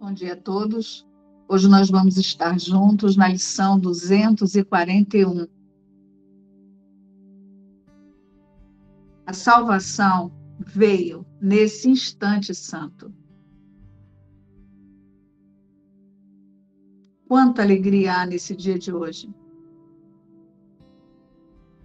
Bom 0.00 0.14
dia 0.14 0.32
a 0.32 0.36
todos. 0.36 1.06
Hoje 1.46 1.68
nós 1.68 1.90
vamos 1.90 2.16
estar 2.16 2.58
juntos 2.58 3.18
na 3.18 3.28
lição 3.28 3.78
241. 3.78 5.46
A 9.26 9.32
salvação 9.34 10.32
veio 10.58 11.26
nesse 11.38 11.90
instante 11.90 12.54
santo. 12.54 13.12
Quanta 17.28 17.60
alegria 17.60 18.22
há 18.22 18.26
nesse 18.26 18.56
dia 18.56 18.78
de 18.78 18.90
hoje. 18.90 19.30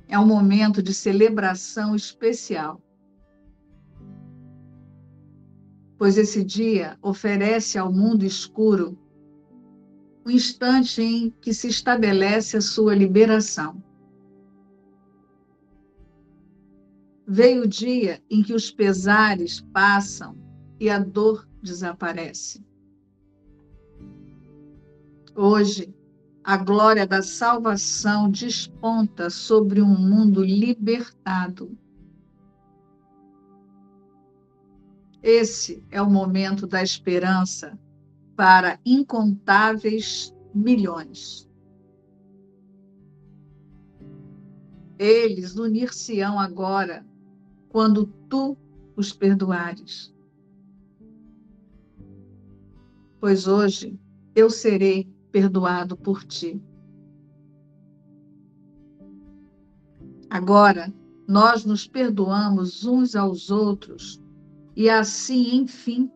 É 0.08 0.17
um 0.17 0.25
momento 0.25 0.81
de 0.81 0.94
celebração 0.94 1.94
especial. 1.94 2.81
Pois 5.98 6.17
esse 6.17 6.44
dia 6.44 6.98
oferece 7.02 7.77
ao 7.77 7.91
mundo 7.91 8.26
escuro 8.26 8.98
o 10.26 10.31
instante 10.31 11.02
em 11.02 11.30
que 11.30 11.53
se 11.53 11.67
estabelece 11.67 12.58
a 12.58 12.62
sua 12.62 12.95
liberação. 12.95 13.81
Veio 17.27 17.63
o 17.63 17.67
dia 17.67 18.22
em 18.30 18.44
que 18.44 18.53
os 18.53 18.72
pesares 18.72 19.62
passam 19.73 20.38
e 20.80 20.89
a 20.89 21.00
dor 21.00 21.48
desaparece. 21.62 22.64
Hoje, 25.36 25.94
a 26.44 26.58
glória 26.58 27.08
da 27.08 27.22
salvação 27.22 28.30
desponta 28.30 29.30
sobre 29.30 29.81
um 29.81 29.97
mundo 29.97 30.44
libertado. 30.44 31.75
Esse 35.28 35.84
é 35.90 36.00
o 36.00 36.08
momento 36.08 36.68
da 36.68 36.84
esperança 36.84 37.76
para 38.36 38.80
incontáveis 38.86 40.31
milhões. 40.54 41.50
Eles 45.00 45.56
unir-se-ão 45.56 46.40
agora 46.40 47.03
quando 47.70 48.06
tu 48.30 48.56
os 48.96 49.12
perdoares. 49.12 50.14
Pois 53.20 53.48
hoje 53.48 54.00
eu 54.36 54.48
serei 54.52 55.09
perdoado 55.31 55.98
por 55.98 56.23
ti. 56.23 56.62
Agora, 60.30 60.94
nós 61.28 61.66
nos 61.66 61.88
perdoamos 61.88 62.86
uns 62.86 63.16
aos 63.16 63.50
outros 63.50 64.23
e 64.76 64.90
assim, 64.90 65.56
enfim, 65.56 66.12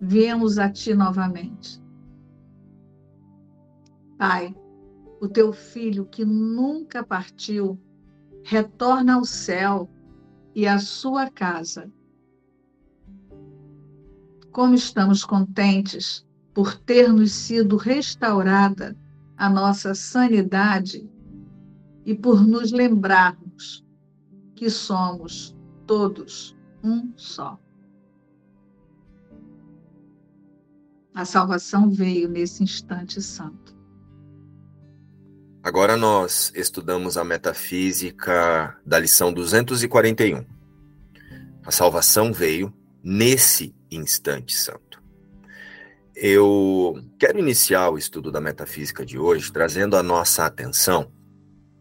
viemos 0.00 0.58
a 0.58 0.70
ti 0.70 0.94
novamente. 0.94 1.82
Pai, 4.16 4.54
o 5.20 5.28
teu 5.28 5.52
filho 5.52 6.06
que 6.06 6.24
nunca 6.24 7.04
partiu, 7.04 7.78
retorna 8.44 9.14
ao 9.14 9.24
céu 9.24 9.90
e 10.54 10.66
à 10.66 10.78
sua 10.78 11.28
casa. 11.30 11.90
Como 14.52 14.74
estamos 14.74 15.24
contentes 15.24 16.26
por 16.54 16.76
ter-nos 16.78 17.32
sido 17.32 17.76
restaurada 17.76 18.96
a 19.36 19.50
nossa 19.50 19.94
sanidade 19.94 21.10
e 22.06 22.14
por 22.14 22.46
nos 22.46 22.72
lembrarmos 22.72 23.84
que 24.54 24.70
somos 24.70 25.54
todos 25.86 26.56
um 26.82 27.12
só. 27.16 27.60
A 31.16 31.24
salvação 31.24 31.90
veio 31.90 32.28
nesse 32.28 32.62
instante 32.62 33.22
santo. 33.22 33.74
Agora 35.62 35.96
nós 35.96 36.52
estudamos 36.54 37.16
a 37.16 37.24
metafísica 37.24 38.76
da 38.84 38.98
lição 38.98 39.32
241. 39.32 40.44
A 41.64 41.70
salvação 41.70 42.34
veio 42.34 42.70
nesse 43.02 43.74
instante 43.90 44.54
santo. 44.54 45.02
Eu 46.14 47.02
quero 47.18 47.38
iniciar 47.38 47.88
o 47.88 47.96
estudo 47.96 48.30
da 48.30 48.38
metafísica 48.38 49.02
de 49.02 49.18
hoje 49.18 49.50
trazendo 49.50 49.96
a 49.96 50.02
nossa 50.02 50.44
atenção 50.44 51.10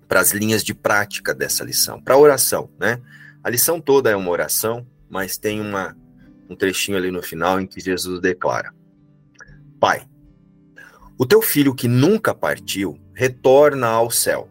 para 0.07 0.21
as 0.21 0.31
linhas 0.31 0.63
de 0.63 0.73
prática 0.73 1.35
dessa 1.35 1.61
lição, 1.65 2.01
para 2.01 2.15
a 2.15 2.19
oração, 2.19 2.69
né? 2.79 3.01
A 3.43 3.49
lição 3.49 3.81
toda 3.81 4.09
é 4.09 4.15
uma 4.15 4.31
oração, 4.31 4.87
mas 5.09 5.37
tem 5.37 5.59
uma, 5.59 5.93
um 6.49 6.55
trechinho 6.55 6.97
ali 6.97 7.11
no 7.11 7.21
final 7.21 7.59
em 7.59 7.67
que 7.67 7.81
Jesus 7.81 8.21
declara: 8.21 8.73
Pai, 9.79 10.07
o 11.17 11.25
teu 11.25 11.41
filho 11.41 11.75
que 11.75 11.87
nunca 11.87 12.33
partiu 12.33 12.99
retorna 13.13 13.87
ao 13.87 14.09
céu 14.09 14.49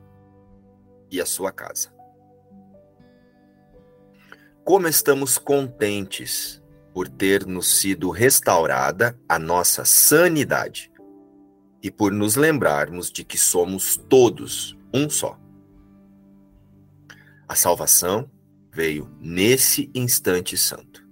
e 1.11 1.21
à 1.21 1.27
sua 1.27 1.53
casa. 1.53 1.93
Como 4.65 4.89
estamos 4.89 5.37
contentes 5.37 6.63
por 6.93 7.09
ter 7.09 7.45
nos 7.45 7.81
sido 7.81 8.11
restaurada 8.11 9.19
a 9.29 9.39
nossa 9.39 9.85
sanidade 9.85 10.91
e 11.83 11.91
por 11.91 12.13
nos 12.13 12.37
lembrarmos 12.37 13.11
de 13.11 13.25
que 13.25 13.37
somos 13.37 13.97
todos 13.97 14.79
um 14.93 15.11
só. 15.11 15.39
A 17.47 17.55
salvação 17.55 18.31
veio 18.73 19.11
nesse 19.21 19.91
instante 19.95 20.57
santo. 20.57 21.05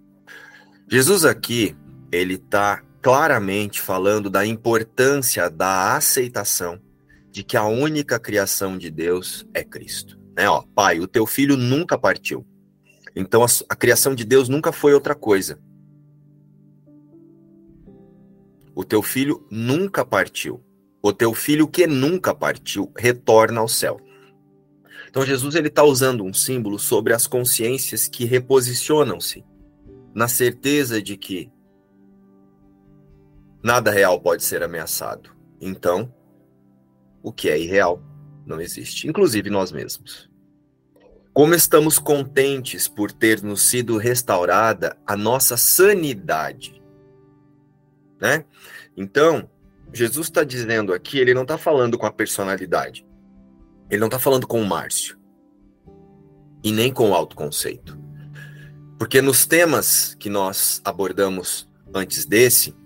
Jesus 0.88 1.24
aqui, 1.24 1.76
ele 2.10 2.34
está 2.34 2.82
claramente 3.02 3.80
falando 3.80 4.30
da 4.30 4.46
importância 4.46 5.50
da 5.50 5.96
aceitação 5.96 6.80
de 7.30 7.42
que 7.42 7.56
a 7.56 7.64
única 7.64 8.18
criação 8.18 8.78
de 8.78 8.90
Deus 8.90 9.46
é 9.52 9.64
Cristo. 9.64 10.18
Né? 10.36 10.48
Ó, 10.48 10.62
pai, 10.74 11.00
o 11.00 11.08
teu 11.08 11.26
filho 11.26 11.56
nunca 11.56 11.98
partiu. 11.98 12.46
Então 13.14 13.42
a, 13.42 13.46
a 13.68 13.76
criação 13.76 14.14
de 14.14 14.24
Deus 14.24 14.48
nunca 14.48 14.72
foi 14.72 14.94
outra 14.94 15.14
coisa 15.14 15.58
o 18.74 18.84
teu 18.84 19.02
filho 19.02 19.46
nunca 19.50 20.04
partiu. 20.04 20.62
O 21.02 21.12
teu 21.12 21.34
filho 21.34 21.66
que 21.66 21.86
nunca 21.86 22.34
partiu 22.34 22.90
retorna 22.96 23.60
ao 23.60 23.68
céu. 23.68 24.00
Então 25.08 25.26
Jesus 25.26 25.54
ele 25.54 25.68
está 25.68 25.82
usando 25.82 26.24
um 26.24 26.32
símbolo 26.32 26.78
sobre 26.78 27.12
as 27.12 27.26
consciências 27.26 28.08
que 28.08 28.24
reposicionam-se 28.24 29.44
na 30.14 30.28
certeza 30.28 31.02
de 31.02 31.16
que 31.16 31.50
nada 33.62 33.90
real 33.90 34.20
pode 34.20 34.42
ser 34.42 34.62
ameaçado. 34.62 35.30
Então, 35.60 36.12
o 37.22 37.32
que 37.32 37.48
é 37.48 37.58
irreal 37.58 38.02
não 38.44 38.60
existe, 38.60 39.08
inclusive 39.08 39.48
nós 39.50 39.70
mesmos. 39.70 40.30
Como 41.32 41.54
estamos 41.54 41.98
contentes 41.98 42.88
por 42.88 43.10
ter 43.10 43.42
nos 43.42 43.62
sido 43.62 43.96
restaurada 43.96 44.96
a 45.06 45.16
nossa 45.16 45.56
sanidade 45.56 46.82
né? 48.22 48.44
Então, 48.96 49.50
Jesus 49.92 50.28
está 50.28 50.44
dizendo 50.44 50.94
aqui, 50.94 51.18
ele 51.18 51.34
não 51.34 51.42
está 51.42 51.58
falando 51.58 51.98
com 51.98 52.06
a 52.06 52.12
personalidade. 52.12 53.04
Ele 53.90 53.98
não 53.98 54.06
está 54.06 54.18
falando 54.18 54.46
com 54.46 54.62
o 54.62 54.64
Márcio. 54.64 55.18
E 56.62 56.70
nem 56.70 56.92
com 56.92 57.10
o 57.10 57.14
autoconceito. 57.14 57.98
Porque 58.96 59.20
nos 59.20 59.44
temas 59.44 60.14
que 60.14 60.30
nós 60.30 60.80
abordamos 60.84 61.68
antes 61.92 62.24
desse, 62.24 62.76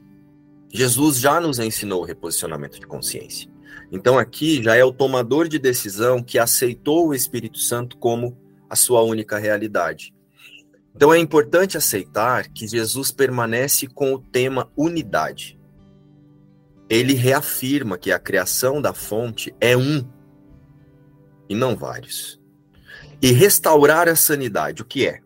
Jesus 0.77 1.19
já 1.19 1.41
nos 1.41 1.59
ensinou 1.59 2.03
o 2.03 2.05
reposicionamento 2.05 2.79
de 2.79 2.87
consciência. 2.87 3.51
Então 3.91 4.19
aqui 4.19 4.63
já 4.63 4.77
é 4.77 4.85
o 4.85 4.93
tomador 4.93 5.49
de 5.49 5.59
decisão 5.59 6.23
que 6.23 6.39
aceitou 6.39 7.09
o 7.09 7.15
Espírito 7.15 7.59
Santo 7.59 7.97
como 7.97 8.37
a 8.69 8.77
sua 8.77 9.03
única 9.03 9.39
realidade. 9.39 10.15
Então 10.95 11.13
é 11.13 11.19
importante 11.19 11.77
aceitar 11.77 12.49
que 12.49 12.67
Jesus 12.67 13.11
permanece 13.11 13.87
com 13.87 14.13
o 14.13 14.19
tema 14.19 14.71
unidade. 14.77 15.59
Ele 16.89 17.15
reafirma 17.15 17.99
que 17.99 18.13
a 18.13 18.19
criação 18.19 18.81
da 18.81 18.93
fonte 18.93 19.55
é 19.61 19.77
um 19.77 20.07
e 21.49 21.55
não 21.55 21.77
vários. 21.77 22.41
E 23.21 23.33
restaurar 23.33 24.09
a 24.09 24.17
sanidade, 24.17 24.83
o 24.83 24.85
que 24.85 25.07
é? 25.07 25.21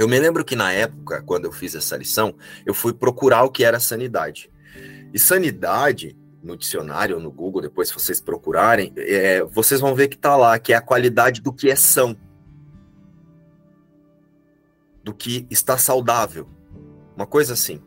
Eu 0.00 0.08
me 0.08 0.18
lembro 0.18 0.42
que 0.46 0.56
na 0.56 0.72
época, 0.72 1.20
quando 1.20 1.44
eu 1.44 1.52
fiz 1.52 1.74
essa 1.74 1.94
lição, 1.94 2.34
eu 2.64 2.72
fui 2.72 2.90
procurar 2.90 3.44
o 3.44 3.50
que 3.50 3.62
era 3.62 3.78
sanidade. 3.78 4.50
E 5.12 5.18
sanidade, 5.18 6.16
no 6.42 6.56
dicionário 6.56 7.16
ou 7.16 7.22
no 7.22 7.30
Google, 7.30 7.60
depois 7.60 7.88
se 7.88 7.94
vocês 7.94 8.18
procurarem, 8.18 8.94
é, 8.96 9.42
vocês 9.42 9.78
vão 9.78 9.94
ver 9.94 10.08
que 10.08 10.16
está 10.16 10.38
lá, 10.38 10.58
que 10.58 10.72
é 10.72 10.76
a 10.76 10.80
qualidade 10.80 11.42
do 11.42 11.52
que 11.52 11.70
é 11.70 11.76
são 11.76 12.16
do 15.04 15.12
que 15.12 15.46
está 15.50 15.76
saudável. 15.76 16.48
Uma 17.14 17.26
coisa 17.26 17.52
assim. 17.52 17.82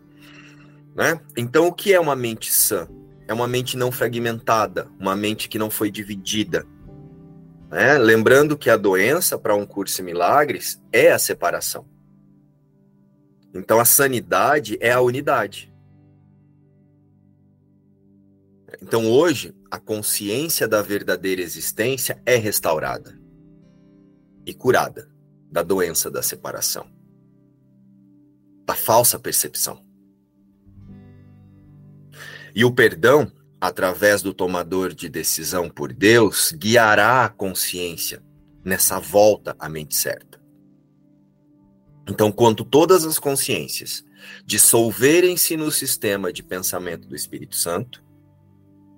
Né? 0.96 1.20
Então, 1.36 1.66
o 1.66 1.74
que 1.74 1.96
é 1.96 2.00
uma 2.00 2.16
mente 2.16 2.54
sã? 2.54 2.88
É 3.28 3.34
uma 3.34 3.48
mente 3.48 3.76
não 3.76 3.92
fragmentada, 3.92 4.88
uma 5.00 5.16
mente 5.16 5.50
que 5.50 5.58
não 5.58 5.72
foi 5.72 5.90
dividida. 5.90 6.64
Né? 7.72 7.98
Lembrando 7.98 8.56
que 8.56 8.70
a 8.70 8.78
doença, 8.78 9.36
para 9.36 9.56
um 9.56 9.66
curso 9.66 10.00
em 10.00 10.06
milagres, 10.06 10.80
é 10.92 11.12
a 11.12 11.18
separação. 11.18 11.92
Então, 13.54 13.80
a 13.80 13.86
sanidade 13.86 14.78
é 14.82 14.92
a 14.92 15.02
unidade. 15.02 15.74
Então 18.84 19.10
hoje, 19.10 19.56
a 19.72 19.80
consciência 19.80 20.68
da 20.68 20.82
verdadeira 20.82 21.42
existência 21.42 22.22
é 22.26 22.36
restaurada 22.36 23.18
e 24.46 24.54
curada 24.54 25.10
da 25.50 25.64
doença 25.64 26.12
da 26.12 26.22
separação, 26.22 26.86
da 28.66 28.76
falsa 28.76 29.18
percepção. 29.18 29.82
E 32.54 32.66
o 32.66 32.74
perdão, 32.74 33.32
através 33.60 34.22
do 34.22 34.34
tomador 34.34 34.94
de 34.94 35.08
decisão 35.08 35.70
por 35.70 35.94
Deus, 35.94 36.52
guiará 36.52 37.24
a 37.24 37.30
consciência 37.30 38.22
nessa 38.66 39.00
volta 39.00 39.56
à 39.58 39.70
mente 39.70 39.96
certa. 39.96 40.43
Então, 42.08 42.32
quando 42.32 42.66
todas 42.66 43.06
as 43.06 43.18
consciências 43.18 44.04
dissolverem-se 44.46 45.56
no 45.56 45.72
sistema 45.72 46.32
de 46.32 46.44
pensamento 46.44 47.08
do 47.08 47.16
Espírito 47.16 47.56
Santo, 47.56 48.04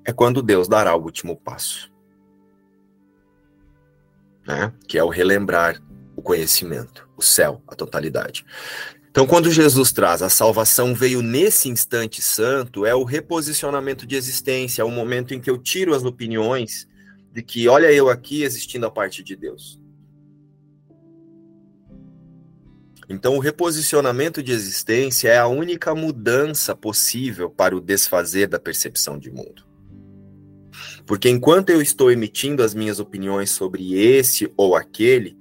é 0.04 0.12
quando 0.12 0.42
Deus 0.42 0.68
dará 0.68 0.96
o 0.96 1.04
último 1.04 1.36
passo. 1.36 1.92
Né? 4.48 4.72
Que 4.88 4.98
é 4.98 5.04
o 5.04 5.10
relembrar 5.10 5.82
o 6.16 6.22
conhecimento, 6.22 7.08
o 7.18 7.22
céu, 7.22 7.62
a 7.68 7.76
totalidade. 7.76 8.46
Então, 9.10 9.26
quando 9.26 9.52
Jesus 9.52 9.92
traz 9.92 10.22
a 10.22 10.30
salvação 10.30 10.94
veio 10.94 11.22
nesse 11.22 11.70
instante 11.70 12.22
santo, 12.22 12.86
é 12.86 12.94
o 12.94 13.04
reposicionamento 13.04 14.06
de 14.06 14.16
existência, 14.16 14.82
é 14.82 14.86
o 14.86 14.92
momento 14.92 15.34
em 15.34 15.40
que 15.40 15.50
eu 15.50 15.58
tiro 15.58 15.94
as 15.94 16.04
opiniões 16.04 16.88
de 17.32 17.42
que, 17.42 17.68
olha 17.68 17.92
eu 17.92 18.10
aqui 18.10 18.44
existindo 18.44 18.86
a 18.86 18.92
parte 18.92 19.24
de 19.24 19.36
Deus. 19.36 19.80
Então, 23.08 23.36
o 23.36 23.40
reposicionamento 23.40 24.42
de 24.42 24.52
existência 24.52 25.30
é 25.30 25.38
a 25.38 25.48
única 25.48 25.94
mudança 25.94 26.76
possível 26.76 27.50
para 27.50 27.76
o 27.76 27.82
desfazer 27.82 28.48
da 28.48 28.60
percepção 28.60 29.18
de 29.20 29.30
mundo. 29.30 29.64
Porque 31.06 31.30
enquanto 31.30 31.70
eu 31.70 31.82
estou 31.82 32.12
emitindo 32.12 32.64
as 32.64 32.74
minhas 32.74 33.00
opiniões 33.00 33.52
sobre 33.52 33.94
esse 33.94 34.52
ou 34.58 34.76
aquele, 34.76 35.38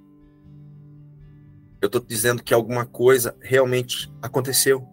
eu 1.81 1.87
estou 1.87 2.01
dizendo 2.01 2.43
que 2.43 2.53
alguma 2.53 2.85
coisa 2.85 3.35
realmente 3.41 4.13
aconteceu. 4.21 4.87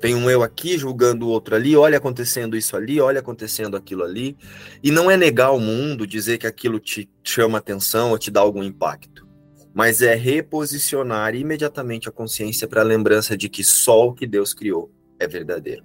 Tem 0.00 0.14
um 0.14 0.30
eu 0.30 0.44
aqui 0.44 0.78
julgando 0.78 1.26
o 1.26 1.28
outro 1.28 1.56
ali, 1.56 1.76
olha 1.76 1.98
acontecendo 1.98 2.56
isso 2.56 2.76
ali, 2.76 3.00
olha 3.00 3.18
acontecendo 3.18 3.76
aquilo 3.76 4.04
ali. 4.04 4.36
E 4.80 4.92
não 4.92 5.10
é 5.10 5.16
negar 5.16 5.50
o 5.50 5.58
mundo, 5.58 6.06
dizer 6.06 6.38
que 6.38 6.46
aquilo 6.46 6.78
te 6.78 7.10
chama 7.24 7.58
atenção 7.58 8.12
ou 8.12 8.18
te 8.18 8.30
dá 8.30 8.38
algum 8.40 8.62
impacto 8.62 9.27
mas 9.74 10.02
é 10.02 10.14
reposicionar 10.14 11.34
imediatamente 11.34 12.08
a 12.08 12.12
consciência 12.12 12.66
para 12.66 12.80
a 12.80 12.84
lembrança 12.84 13.36
de 13.36 13.48
que 13.48 13.62
só 13.62 14.08
o 14.08 14.14
que 14.14 14.26
Deus 14.26 14.52
criou 14.52 14.90
é 15.18 15.26
verdadeiro. 15.26 15.84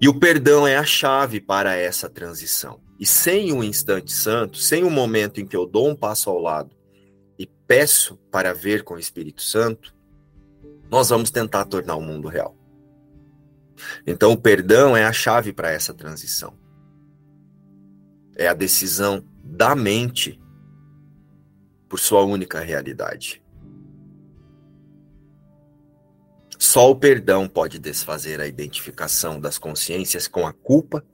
E 0.00 0.08
o 0.08 0.18
perdão 0.18 0.66
é 0.66 0.76
a 0.76 0.84
chave 0.84 1.40
para 1.40 1.74
essa 1.74 2.08
transição. 2.08 2.80
E 2.98 3.06
sem 3.06 3.52
o 3.52 3.56
um 3.56 3.64
instante 3.64 4.12
santo, 4.12 4.58
sem 4.58 4.82
o 4.82 4.86
um 4.86 4.90
momento 4.90 5.40
em 5.40 5.46
que 5.46 5.56
eu 5.56 5.66
dou 5.66 5.88
um 5.88 5.96
passo 5.96 6.30
ao 6.30 6.38
lado 6.38 6.74
e 7.38 7.46
peço 7.46 8.16
para 8.30 8.52
ver 8.52 8.82
com 8.82 8.94
o 8.94 8.98
Espírito 8.98 9.42
Santo, 9.42 9.94
nós 10.90 11.08
vamos 11.08 11.30
tentar 11.30 11.64
tornar 11.66 11.96
o 11.96 12.02
mundo 12.02 12.28
real. 12.28 12.56
Então, 14.06 14.32
o 14.32 14.36
perdão 14.36 14.96
é 14.96 15.04
a 15.04 15.12
chave 15.12 15.52
para 15.52 15.70
essa 15.70 15.94
transição. 15.94 16.54
É 18.36 18.48
a 18.48 18.54
decisão 18.54 19.24
da 19.44 19.74
mente 19.74 20.40
por 21.88 21.98
sua 21.98 22.22
única 22.22 22.60
realidade. 22.60 23.42
Só 26.58 26.90
o 26.90 26.96
perdão 26.96 27.48
pode 27.48 27.78
desfazer 27.78 28.40
a 28.40 28.46
identificação 28.46 29.40
das 29.40 29.58
consciências 29.58 30.26
com 30.26 30.46
a 30.46 30.52
culpa, 30.52 31.04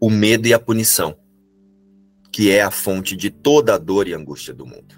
o 0.00 0.08
medo 0.08 0.48
e 0.48 0.54
a 0.54 0.58
punição, 0.58 1.18
que 2.32 2.50
é 2.50 2.62
a 2.62 2.70
fonte 2.70 3.14
de 3.14 3.30
toda 3.30 3.74
a 3.74 3.78
dor 3.78 4.08
e 4.08 4.14
angústia 4.14 4.54
do 4.54 4.66
mundo. 4.66 4.94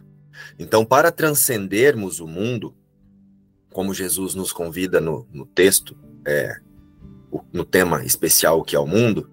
Então, 0.59 0.85
para 0.85 1.11
transcendermos 1.11 2.21
o 2.21 2.27
mundo, 2.27 2.77
como 3.73 3.93
Jesus 3.93 4.35
nos 4.35 4.53
convida 4.53 5.01
no, 5.01 5.27
no 5.33 5.47
texto, 5.47 5.97
é, 6.27 6.59
no 7.53 7.65
tema 7.65 8.05
especial 8.05 8.63
que 8.63 8.77
é 8.77 8.79
o 8.79 8.87
mundo, 8.87 9.31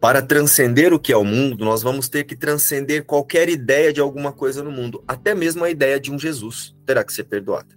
para 0.00 0.22
transcender 0.22 0.92
o 0.92 0.98
que 0.98 1.12
é 1.12 1.16
o 1.16 1.24
mundo, 1.24 1.64
nós 1.64 1.82
vamos 1.82 2.08
ter 2.08 2.24
que 2.24 2.36
transcender 2.36 3.04
qualquer 3.04 3.48
ideia 3.48 3.92
de 3.92 4.00
alguma 4.00 4.32
coisa 4.32 4.62
no 4.62 4.70
mundo, 4.70 5.02
até 5.08 5.34
mesmo 5.34 5.64
a 5.64 5.70
ideia 5.70 5.98
de 5.98 6.12
um 6.12 6.18
Jesus 6.18 6.74
terá 6.86 7.02
que 7.02 7.12
ser 7.12 7.24
perdoada. 7.24 7.76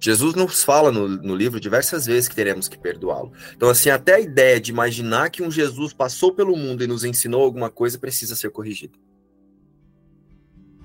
Jesus 0.00 0.34
nos 0.34 0.64
fala 0.64 0.90
no, 0.90 1.06
no 1.06 1.36
livro 1.36 1.60
diversas 1.60 2.06
vezes 2.06 2.28
que 2.28 2.34
teremos 2.34 2.66
que 2.66 2.76
perdoá-lo. 2.76 3.32
Então, 3.54 3.68
assim, 3.68 3.88
até 3.88 4.16
a 4.16 4.20
ideia 4.20 4.60
de 4.60 4.72
imaginar 4.72 5.30
que 5.30 5.44
um 5.44 5.50
Jesus 5.50 5.92
passou 5.92 6.34
pelo 6.34 6.56
mundo 6.56 6.82
e 6.82 6.88
nos 6.88 7.04
ensinou 7.04 7.40
alguma 7.40 7.70
coisa 7.70 7.96
precisa 8.00 8.34
ser 8.34 8.50
corrigida. 8.50 8.98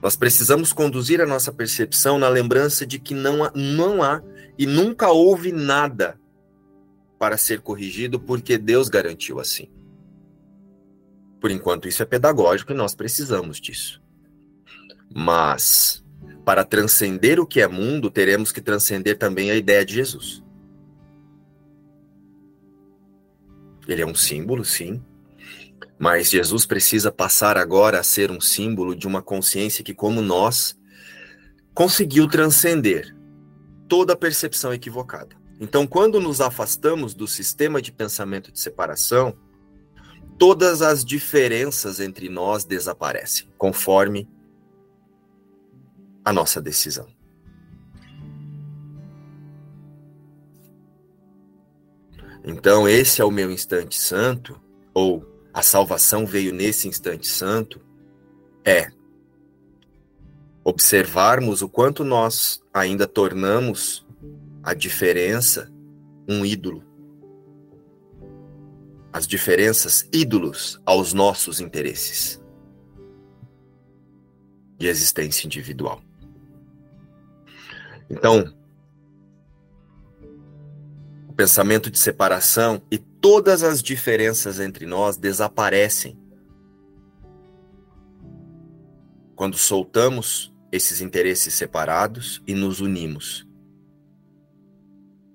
Nós 0.04 0.16
precisamos 0.16 0.72
conduzir 0.72 1.20
a 1.20 1.26
nossa 1.26 1.52
percepção 1.52 2.20
na 2.20 2.30
lembrança 2.30 2.86
de 2.86 3.00
que 3.00 3.16
não 3.16 3.44
há, 3.44 3.52
não 3.56 4.04
há 4.04 4.22
e 4.56 4.68
nunca 4.68 5.10
houve 5.10 5.52
nada 5.52 6.20
para 7.18 7.38
ser 7.38 7.62
corrigido 7.62 8.20
porque 8.20 8.58
Deus 8.58 8.90
garantiu 8.90 9.40
assim. 9.40 9.70
Por 11.40 11.52
enquanto, 11.52 11.88
isso 11.88 12.02
é 12.02 12.06
pedagógico 12.06 12.72
e 12.72 12.76
nós 12.76 12.96
precisamos 12.96 13.60
disso. 13.60 14.02
Mas, 15.14 16.04
para 16.44 16.64
transcender 16.64 17.40
o 17.40 17.46
que 17.46 17.62
é 17.62 17.68
mundo, 17.68 18.10
teremos 18.10 18.52
que 18.52 18.62
transcender 18.62 19.18
também 19.18 19.52
a 19.52 19.56
ideia 19.56 19.86
de 19.86 19.94
Jesus. 19.94 20.44
Ele 23.88 24.02
é 24.02 24.06
um 24.06 24.16
símbolo, 24.16 24.66
sim, 24.66 25.02
mas 25.98 26.30
Jesus 26.30 26.66
precisa 26.66 27.12
passar 27.12 27.58
agora 27.58 28.00
a 28.00 28.04
ser 28.04 28.32
um 28.32 28.42
símbolo 28.42 28.96
de 28.96 29.08
uma 29.08 29.22
consciência 29.22 29.84
que, 29.84 29.94
como 29.94 30.22
nós, 30.22 30.78
conseguiu 31.74 32.28
transcender 32.28 33.16
toda 33.88 34.14
a 34.14 34.18
percepção 34.18 34.74
equivocada. 34.74 35.36
Então, 35.60 35.88
quando 35.88 36.20
nos 36.20 36.40
afastamos 36.40 37.14
do 37.14 37.28
sistema 37.28 37.82
de 37.82 37.92
pensamento 37.92 38.52
de 38.52 38.60
separação, 38.60 39.36
todas 40.38 40.82
as 40.82 41.04
diferenças 41.04 42.00
entre 42.00 42.30
nós 42.30 42.64
desaparecem, 42.64 43.48
conforme 43.58 44.30
a 46.24 46.32
nossa 46.32 46.62
decisão. 46.62 47.08
Então, 52.44 52.88
esse 52.88 53.22
é 53.22 53.26
o 53.26 53.32
meu 53.32 53.52
instante 53.52 54.00
santo, 54.00 54.62
ou 54.94 55.26
a 55.54 55.62
salvação 55.62 56.26
veio 56.26 56.54
nesse 56.54 56.88
instante 56.88 57.28
santo, 57.28 57.82
é 58.64 58.92
observarmos 60.64 61.62
o 61.62 61.68
quanto 61.68 62.04
nós 62.04 62.62
ainda 62.74 63.08
tornamos 63.08 64.07
a 64.68 64.74
diferença, 64.74 65.72
um 66.28 66.46
ídolo. 66.46 66.84
As 69.14 69.26
diferenças, 69.26 70.06
ídolos 70.12 70.78
aos 70.86 71.14
nossos 71.14 71.62
interesses 71.62 72.44
de 74.78 74.88
existência 74.88 75.46
individual. 75.46 76.02
Então, 78.10 78.54
o 81.30 81.34
pensamento 81.34 81.90
de 81.90 81.98
separação 81.98 82.82
e 82.92 82.98
todas 82.98 83.64
as 83.64 83.82
diferenças 83.82 84.60
entre 84.60 84.86
nós 84.86 85.16
desaparecem 85.16 86.20
quando 89.34 89.58
soltamos 89.58 90.54
esses 90.74 91.00
interesses 91.00 91.54
separados 91.54 92.44
e 92.46 92.54
nos 92.54 92.82
unimos 92.82 93.47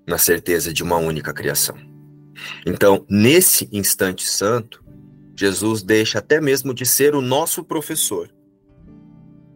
na 0.07 0.19
certeza 0.19 0.73
de 0.73 0.83
uma 0.83 0.97
única 0.97 1.33
criação. 1.33 1.77
Então, 2.67 3.05
nesse 3.09 3.69
instante 3.73 4.29
santo, 4.29 4.83
Jesus 5.37 5.83
deixa 5.83 6.19
até 6.19 6.41
mesmo 6.41 6.75
de 6.75 6.85
ser 6.85 7.15
o 7.15 7.21
nosso 7.21 7.65
professor. 7.65 8.33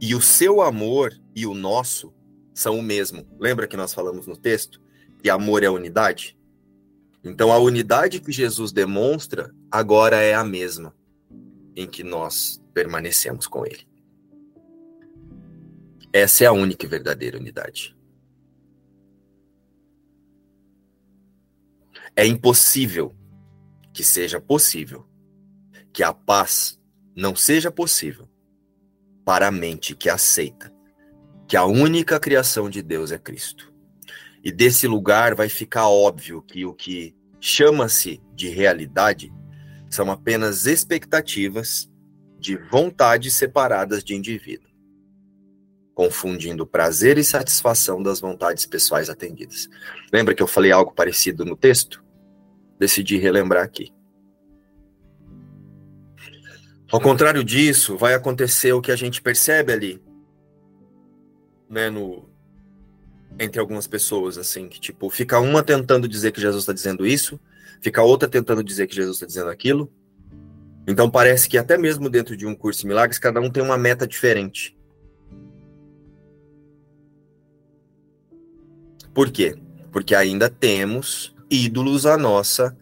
E 0.01 0.15
o 0.15 0.21
seu 0.21 0.61
amor 0.61 1.13
e 1.35 1.47
o 1.47 1.55
nosso 1.55 2.13
são 2.55 2.79
o 2.79 2.83
mesmo. 2.83 3.27
Lembra 3.39 3.67
que 3.67 3.77
nós 3.77 3.93
falamos 3.93 4.27
no 4.27 4.37
texto 4.37 4.81
que 5.23 5.31
amor 5.31 5.63
é 5.63 5.71
unidade? 5.71 6.37
Então, 7.25 7.53
a 7.53 7.59
unidade 7.59 8.21
que 8.21 8.31
Jesus 8.31 8.73
demonstra 8.73 9.53
agora 9.71 10.17
é 10.17 10.35
a 10.35 10.45
mesma 10.45 10.95
em 11.75 11.87
que 11.87 12.05
nós 12.05 12.63
permanecemos 12.73 13.47
com 13.47 13.67
Ele. 13.67 13.87
Essa 16.13 16.45
é 16.45 16.47
a 16.47 16.53
única 16.53 16.87
e 16.87 16.89
verdadeira 16.89 17.39
unidade. 17.39 17.96
É 22.17 22.27
impossível 22.27 23.15
que 23.93 24.03
seja 24.03 24.41
possível 24.41 25.07
que 25.93 26.03
a 26.03 26.13
paz 26.13 26.81
não 27.15 27.37
seja 27.37 27.71
possível 27.71 28.29
para 29.25 29.49
a 29.49 29.51
mente 29.51 29.95
que 29.95 30.09
aceita 30.09 30.75
que 31.47 31.57
a 31.57 31.65
única 31.65 32.19
criação 32.19 32.69
de 32.69 32.83
Deus 32.83 33.13
é 33.13 33.19
Cristo. 33.19 33.73
E 34.43 34.51
desse 34.51 34.87
lugar 34.87 35.35
vai 35.35 35.49
ficar 35.49 35.89
óbvio 35.89 36.43
que 36.43 36.65
o 36.65 36.75
que 36.75 37.15
chama-se 37.41 38.21
de 38.35 38.49
realidade 38.49 39.33
são 39.91 40.11
apenas 40.11 40.67
expectativas 40.67 41.91
de 42.39 42.57
vontades 42.57 43.35
separadas 43.35 44.03
de 44.03 44.15
indivíduo, 44.15 44.71
confundindo 45.95 46.67
prazer 46.67 47.19
e 47.19 47.25
satisfação 47.25 48.03
das 48.03 48.21
vontades 48.21 48.67
pessoais 48.67 49.09
atendidas. 49.09 49.69
Lembra 50.13 50.35
que 50.35 50.43
eu 50.43 50.47
falei 50.47 50.73
algo 50.73 50.93
parecido 50.93 51.45
no 51.45 51.57
texto? 51.57 52.06
Decidi 52.79 53.17
relembrar 53.17 53.65
aqui. 53.65 53.93
Ao 56.91 57.01
contrário 57.01 57.43
disso, 57.43 57.97
vai 57.97 58.15
acontecer 58.15 58.73
o 58.73 58.81
que 58.81 58.93
a 58.93 58.97
gente 58.97 59.21
percebe 59.21 59.73
ali, 59.73 60.01
né, 61.69 61.91
no, 61.91 62.29
entre 63.39 63.61
algumas 63.61 63.87
pessoas, 63.87 64.39
assim, 64.39 64.69
que 64.69 64.81
tipo, 64.81 65.11
fica 65.11 65.41
uma 65.41 65.63
tentando 65.63 66.07
dizer 66.09 66.33
que 66.33 66.41
Jesus 66.41 66.63
está 66.63 66.73
dizendo 66.73 67.05
isso, 67.05 67.41
fica 67.81 68.03
outra 68.03 68.29
tentando 68.29 68.63
dizer 68.63 68.87
que 68.87 68.95
Jesus 68.95 69.17
está 69.17 69.27
dizendo 69.27 69.51
aquilo. 69.51 69.93
Então 70.87 71.11
parece 71.11 71.49
que 71.49 71.59
até 71.59 71.77
mesmo 71.77 72.09
dentro 72.09 72.37
de 72.37 72.47
um 72.47 72.55
curso 72.55 72.83
de 72.83 72.87
milagres, 72.87 73.19
cada 73.19 73.41
um 73.41 73.51
tem 73.51 73.63
uma 73.63 73.77
meta 73.77 74.07
diferente. 74.07 74.77
Por 79.13 79.31
quê? 79.31 79.57
Porque 79.91 80.15
ainda 80.15 80.49
temos 80.49 81.36
ídolos 81.51 82.07
à 82.07 82.17
nossa. 82.17 82.77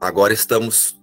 Agora 0.00 0.32
estamos 0.32 1.00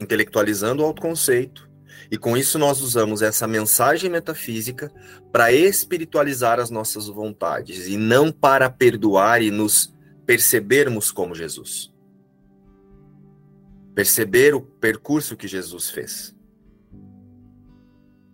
intelectualizando 0.00 0.82
o 0.82 0.86
autoconceito, 0.86 1.68
e 2.10 2.16
com 2.16 2.36
isso 2.36 2.58
nós 2.58 2.80
usamos 2.80 3.20
essa 3.20 3.46
mensagem 3.46 4.08
metafísica 4.08 4.90
para 5.32 5.52
espiritualizar 5.52 6.58
as 6.60 6.70
nossas 6.70 7.06
vontades 7.08 7.86
e 7.86 7.96
não 7.96 8.30
para 8.30 8.70
perdoar 8.70 9.42
e 9.42 9.50
nos 9.50 9.94
percebermos 10.24 11.10
como 11.10 11.34
Jesus. 11.34 11.92
Perceber 13.94 14.54
o 14.54 14.60
percurso 14.60 15.36
que 15.36 15.48
Jesus 15.48 15.90
fez. 15.90 16.34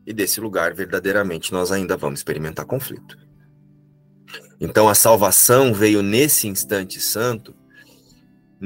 E 0.06 0.12
desse 0.12 0.40
lugar, 0.40 0.74
verdadeiramente, 0.74 1.50
nós 1.52 1.72
ainda 1.72 1.96
vamos 1.96 2.20
experimentar 2.20 2.66
conflito. 2.66 3.23
Então, 4.60 4.88
a 4.88 4.94
salvação 4.94 5.74
veio 5.74 6.02
nesse 6.02 6.48
instante 6.48 7.00
santo 7.00 7.54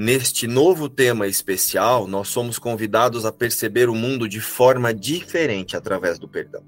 Neste 0.00 0.46
novo 0.46 0.88
tema 0.88 1.26
especial, 1.26 2.06
nós 2.06 2.28
somos 2.28 2.56
convidados 2.56 3.26
a 3.26 3.32
perceber 3.32 3.88
o 3.88 3.96
mundo 3.96 4.28
de 4.28 4.40
forma 4.40 4.94
diferente 4.94 5.76
através 5.76 6.20
do 6.20 6.28
perdão. 6.28 6.62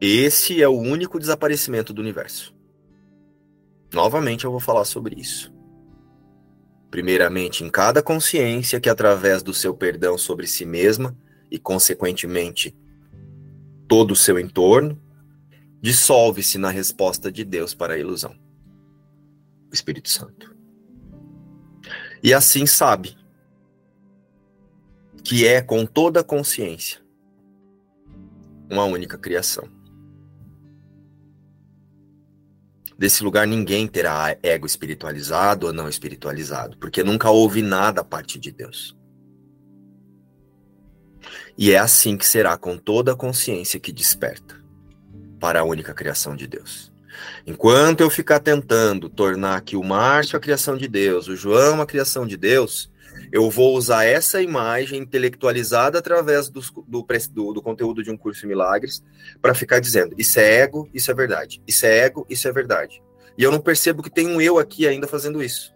Esse 0.00 0.62
é 0.62 0.68
o 0.68 0.78
único 0.78 1.18
desaparecimento 1.18 1.92
do 1.92 2.00
universo. 2.00 2.54
Novamente 3.92 4.44
eu 4.44 4.52
vou 4.52 4.60
falar 4.60 4.84
sobre 4.84 5.20
isso. 5.20 5.52
Primeiramente, 6.88 7.64
em 7.64 7.68
cada 7.68 8.00
consciência 8.00 8.78
que, 8.78 8.88
através 8.88 9.42
do 9.42 9.52
seu 9.52 9.74
perdão 9.74 10.16
sobre 10.16 10.46
si 10.46 10.64
mesma 10.64 11.18
e, 11.50 11.58
consequentemente, 11.58 12.76
todo 13.88 14.12
o 14.12 14.16
seu 14.16 14.38
entorno, 14.38 14.96
dissolve-se 15.80 16.58
na 16.58 16.70
resposta 16.70 17.30
de 17.30 17.44
Deus 17.44 17.74
para 17.74 17.94
a 17.94 17.98
ilusão 17.98 18.34
o 19.70 19.74
Espírito 19.74 20.08
Santo 20.08 20.56
e 22.22 22.34
assim 22.34 22.66
sabe 22.66 23.16
que 25.22 25.46
é 25.46 25.60
com 25.60 25.84
toda 25.84 26.20
a 26.20 26.24
consciência 26.24 27.00
uma 28.70 28.84
única 28.84 29.16
criação. 29.16 29.68
Desse 32.98 33.22
lugar 33.22 33.46
ninguém 33.46 33.86
terá 33.86 34.36
ego 34.42 34.66
espiritualizado 34.66 35.66
ou 35.68 35.72
não 35.72 35.88
espiritualizado, 35.88 36.76
porque 36.78 37.04
nunca 37.04 37.30
houve 37.30 37.62
nada 37.62 38.00
a 38.00 38.04
partir 38.04 38.38
de 38.40 38.50
Deus. 38.50 38.96
E 41.56 41.70
é 41.70 41.78
assim 41.78 42.16
que 42.16 42.26
será 42.26 42.56
com 42.56 42.76
toda 42.76 43.12
a 43.12 43.16
consciência 43.16 43.78
que 43.78 43.92
desperta 43.92 44.57
para 45.38 45.60
a 45.60 45.64
única 45.64 45.94
criação 45.94 46.36
de 46.36 46.46
Deus. 46.46 46.92
Enquanto 47.46 48.00
eu 48.00 48.10
ficar 48.10 48.40
tentando 48.40 49.08
tornar 49.08 49.56
aqui 49.56 49.76
o 49.76 49.82
Márcio 49.82 50.36
a 50.36 50.40
criação 50.40 50.76
de 50.76 50.86
Deus, 50.86 51.28
o 51.28 51.36
João 51.36 51.80
a 51.80 51.86
criação 51.86 52.26
de 52.26 52.36
Deus, 52.36 52.90
eu 53.32 53.50
vou 53.50 53.76
usar 53.76 54.04
essa 54.04 54.40
imagem 54.40 55.00
intelectualizada 55.00 55.98
através 55.98 56.48
do, 56.48 56.60
do, 56.86 57.06
do, 57.32 57.52
do 57.52 57.62
conteúdo 57.62 58.02
de 58.02 58.10
um 58.10 58.16
curso 58.16 58.42
de 58.42 58.46
milagres 58.46 59.02
para 59.40 59.54
ficar 59.54 59.80
dizendo: 59.80 60.14
isso 60.16 60.38
é 60.38 60.60
ego, 60.60 60.88
isso 60.94 61.10
é 61.10 61.14
verdade. 61.14 61.60
Isso 61.66 61.86
é 61.86 61.98
ego, 61.98 62.26
isso 62.28 62.48
é 62.48 62.52
verdade. 62.52 63.02
E 63.36 63.42
eu 63.42 63.52
não 63.52 63.60
percebo 63.60 64.02
que 64.02 64.10
tem 64.10 64.28
um 64.28 64.40
eu 64.40 64.58
aqui 64.58 64.86
ainda 64.86 65.06
fazendo 65.06 65.42
isso. 65.42 65.74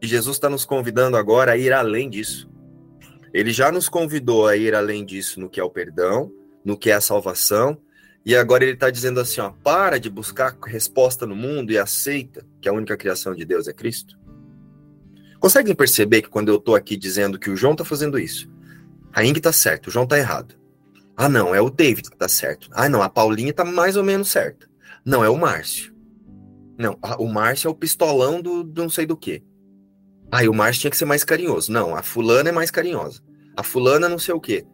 E 0.00 0.06
Jesus 0.06 0.36
está 0.36 0.50
nos 0.50 0.64
convidando 0.64 1.16
agora 1.16 1.52
a 1.52 1.56
ir 1.56 1.72
além 1.72 2.10
disso. 2.10 2.50
Ele 3.32 3.52
já 3.52 3.70
nos 3.72 3.88
convidou 3.88 4.46
a 4.46 4.56
ir 4.56 4.74
além 4.74 5.04
disso 5.04 5.40
no 5.40 5.48
que 5.48 5.60
é 5.60 5.64
o 5.64 5.70
perdão, 5.70 6.30
no 6.64 6.76
que 6.76 6.90
é 6.90 6.94
a 6.94 7.00
salvação, 7.00 7.78
e 8.24 8.36
agora 8.36 8.64
ele 8.64 8.74
está 8.74 8.90
dizendo 8.90 9.20
assim: 9.20 9.40
ó, 9.40 9.50
para 9.50 9.98
de 9.98 10.08
buscar 10.08 10.56
resposta 10.64 11.26
no 11.26 11.34
mundo 11.34 11.72
e 11.72 11.78
aceita 11.78 12.46
que 12.60 12.68
a 12.68 12.72
única 12.72 12.96
criação 12.96 13.34
de 13.34 13.44
Deus 13.44 13.66
é 13.68 13.72
Cristo. 13.72 14.18
Conseguem 15.40 15.74
perceber 15.74 16.22
que 16.22 16.28
quando 16.28 16.48
eu 16.48 16.56
estou 16.56 16.76
aqui 16.76 16.96
dizendo 16.96 17.38
que 17.38 17.50
o 17.50 17.56
João 17.56 17.72
está 17.72 17.84
fazendo 17.84 18.18
isso, 18.18 18.48
a 19.12 19.24
Ing 19.24 19.36
está 19.36 19.52
certo, 19.52 19.88
o 19.88 19.90
João 19.90 20.04
está 20.04 20.16
errado. 20.16 20.54
Ah, 21.16 21.28
não, 21.28 21.54
é 21.54 21.60
o 21.60 21.68
David 21.68 22.08
que 22.08 22.14
está 22.14 22.28
certo. 22.28 22.68
Ah, 22.72 22.88
não, 22.88 23.02
a 23.02 23.08
Paulinha 23.08 23.50
está 23.50 23.64
mais 23.64 23.96
ou 23.96 24.04
menos 24.04 24.28
certa. 24.28 24.68
Não, 25.04 25.24
é 25.24 25.28
o 25.28 25.36
Márcio. 25.36 25.92
Não, 26.78 26.96
o 27.18 27.26
Márcio 27.26 27.68
é 27.68 27.70
o 27.70 27.74
pistolão 27.74 28.40
do, 28.40 28.62
do 28.62 28.82
não 28.82 28.88
sei 28.88 29.04
do 29.04 29.16
que. 29.16 29.42
Ah, 30.30 30.44
e 30.44 30.48
o 30.48 30.54
Márcio 30.54 30.82
tinha 30.82 30.90
que 30.90 30.96
ser 30.96 31.04
mais 31.04 31.24
carinhoso. 31.24 31.70
Não, 31.70 31.94
a 31.94 32.02
fulana 32.02 32.48
é 32.48 32.52
mais 32.52 32.70
carinhosa. 32.70 33.20
A 33.56 33.62
fulana 33.62 34.08
não 34.08 34.18
sei 34.18 34.32
o 34.32 34.40
quê. 34.40 34.64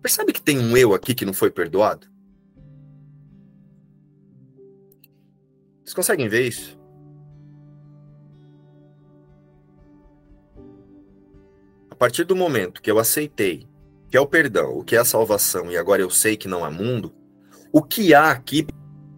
Percebe 0.00 0.32
que 0.32 0.42
tem 0.42 0.58
um 0.58 0.76
eu 0.76 0.94
aqui 0.94 1.14
que 1.14 1.24
não 1.24 1.32
foi 1.32 1.50
perdoado? 1.50 2.11
Vocês 5.92 6.06
conseguem 6.06 6.26
ver 6.26 6.48
isso? 6.48 6.78
A 11.90 11.94
partir 11.94 12.24
do 12.24 12.34
momento 12.34 12.80
que 12.80 12.90
eu 12.90 12.98
aceitei 12.98 13.68
que 14.08 14.16
é 14.16 14.20
o 14.20 14.26
perdão, 14.26 14.78
o 14.78 14.84
que 14.84 14.96
é 14.96 14.98
a 14.98 15.04
salvação, 15.04 15.70
e 15.70 15.76
agora 15.76 16.00
eu 16.00 16.08
sei 16.08 16.36
que 16.36 16.48
não 16.48 16.64
há 16.64 16.70
mundo, 16.70 17.14
o 17.70 17.82
que 17.82 18.14
há 18.14 18.30
aqui 18.30 18.66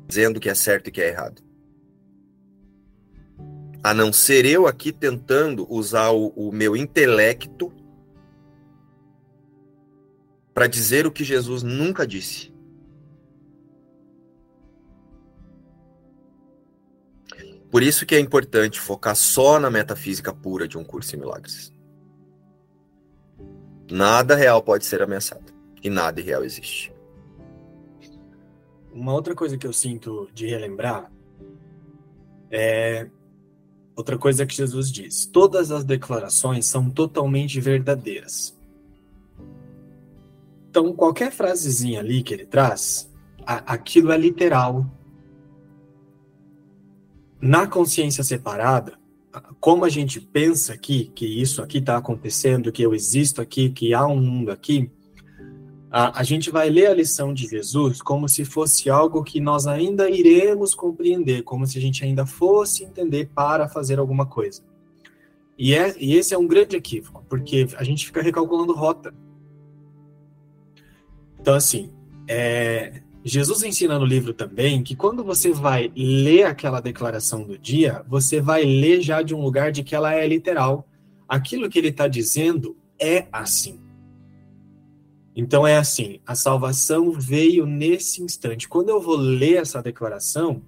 dizendo 0.09 0.41
que 0.41 0.49
é 0.49 0.55
certo 0.55 0.89
e 0.89 0.91
que 0.91 1.01
é 1.01 1.11
errado? 1.11 1.43
A 3.83 3.95
não 3.95 4.13
ser 4.13 4.45
eu 4.45 4.67
aqui 4.67 4.93
tentando 4.93 5.73
usar 5.73 6.11
o, 6.11 6.29
o 6.29 6.53
meu 6.53 6.77
intelecto 6.77 7.73
para 10.53 10.67
dizer 10.67 11.07
o 11.07 11.13
que 11.13 11.23
Jesus 11.23 11.63
nunca 11.63 12.07
disse. 12.07 12.54
Por 17.75 17.83
isso 17.83 18.07
que 18.07 18.15
é 18.15 18.21
importante 18.21 18.79
focar 18.79 19.17
só 19.17 19.59
na 19.59 19.69
metafísica 19.69 20.33
pura 20.33 20.69
de 20.69 20.79
um 20.79 20.85
curso 20.85 21.17
em 21.17 21.19
milagres. 21.19 21.73
Nada 23.91 24.37
real 24.37 24.63
pode 24.63 24.85
ser 24.85 25.03
ameaçado. 25.03 25.53
E 25.83 25.91
nada 25.91 26.21
irreal 26.21 26.45
existe. 26.45 26.95
Uma 28.93 29.13
outra 29.13 29.35
coisa 29.35 29.59
que 29.59 29.67
eu 29.67 29.73
sinto 29.73 30.31
de 30.33 30.47
relembrar 30.47 31.11
é 32.49 33.09
outra 33.97 34.17
coisa 34.17 34.47
que 34.47 34.55
Jesus 34.55 34.89
diz: 34.89 35.27
todas 35.27 35.73
as 35.73 35.83
declarações 35.83 36.67
são 36.67 36.89
totalmente 36.89 37.61
verdadeiras. 37.61 38.57
Então, 40.71 40.93
qualquer 40.93 41.33
frasezinha 41.33 41.99
ali 41.99 42.23
que 42.23 42.35
ele 42.35 42.47
traz, 42.47 43.13
aquilo 43.45 44.13
é 44.13 44.17
literal, 44.17 44.89
na 47.45 47.67
consciência 47.67 48.25
separada, 48.25 48.99
como 49.61 49.85
a 49.85 49.91
gente 49.91 50.19
pensa 50.19 50.73
aqui, 50.73 51.13
que 51.15 51.27
isso 51.27 51.63
aqui 51.63 51.77
está 51.77 51.99
acontecendo, 51.99 52.73
que 52.73 52.83
eu 52.83 52.95
existo 52.95 53.43
aqui, 53.43 53.69
que 53.69 53.93
há 53.93 54.07
um 54.07 54.19
mundo 54.19 54.51
aqui, 54.51 54.91
a, 55.91 56.21
a 56.21 56.23
gente 56.23 56.51
vai 56.51 56.71
ler 56.71 56.87
a 56.87 56.95
lição 56.95 57.35
de 57.35 57.47
Jesus 57.47 58.01
como 58.01 58.29
se 58.31 58.47
fosse 58.47 58.89
algo 58.89 59.23
que 59.23 59.41
nós 59.41 59.67
ainda 59.67 60.09
iremos 60.09 60.75
compreender, 60.75 61.43
como 61.43 61.67
se 61.67 61.77
a 61.77 61.81
gente 61.81 62.03
ainda 62.03 62.25
fosse 62.25 62.83
entender 62.83 63.29
para 63.35 63.69
fazer 63.69 63.99
alguma 63.99 64.25
coisa. 64.25 64.63
E, 65.59 65.75
é, 65.75 65.95
e 66.01 66.17
esse 66.17 66.33
é 66.33 66.39
um 66.39 66.47
grande 66.47 66.77
equívoco, 66.77 67.25
porque 67.29 67.69
a 67.77 67.85
gente 67.85 68.07
fica 68.07 68.23
recalculando 68.23 68.73
rota. 68.73 69.15
Então, 71.39 71.55
assim, 71.55 71.93
é, 72.27 73.03
Jesus 73.27 73.63
ensina 73.63 73.99
no 73.99 74.05
livro 74.05 74.35
também 74.35 74.83
que 74.83 74.95
quando 74.95 75.25
você 75.25 75.51
vai 75.51 75.91
ler 75.97 76.45
aquela 76.45 76.79
declaração 76.79 77.43
do 77.43 77.57
dia, 77.57 78.05
você 78.07 78.39
vai 78.39 78.65
ler 78.65 79.01
já 79.01 79.23
de 79.23 79.35
um 79.35 79.41
lugar 79.41 79.73
de 79.73 79.83
que 79.83 79.95
ela 79.95 80.15
é 80.15 80.27
literal. 80.29 80.87
Aquilo 81.27 81.71
que 81.71 81.79
ele 81.79 81.89
está 81.89 82.07
dizendo 82.07 82.77
é 83.01 83.27
assim. 83.33 83.81
Então 85.35 85.67
é 85.67 85.79
assim: 85.79 86.21
a 86.27 86.35
salvação 86.35 87.13
veio 87.13 87.65
nesse 87.65 88.23
instante. 88.23 88.69
Quando 88.69 88.91
eu 88.91 89.01
vou 89.01 89.17
ler 89.17 89.57
essa 89.57 89.83
declaração, 89.83 90.63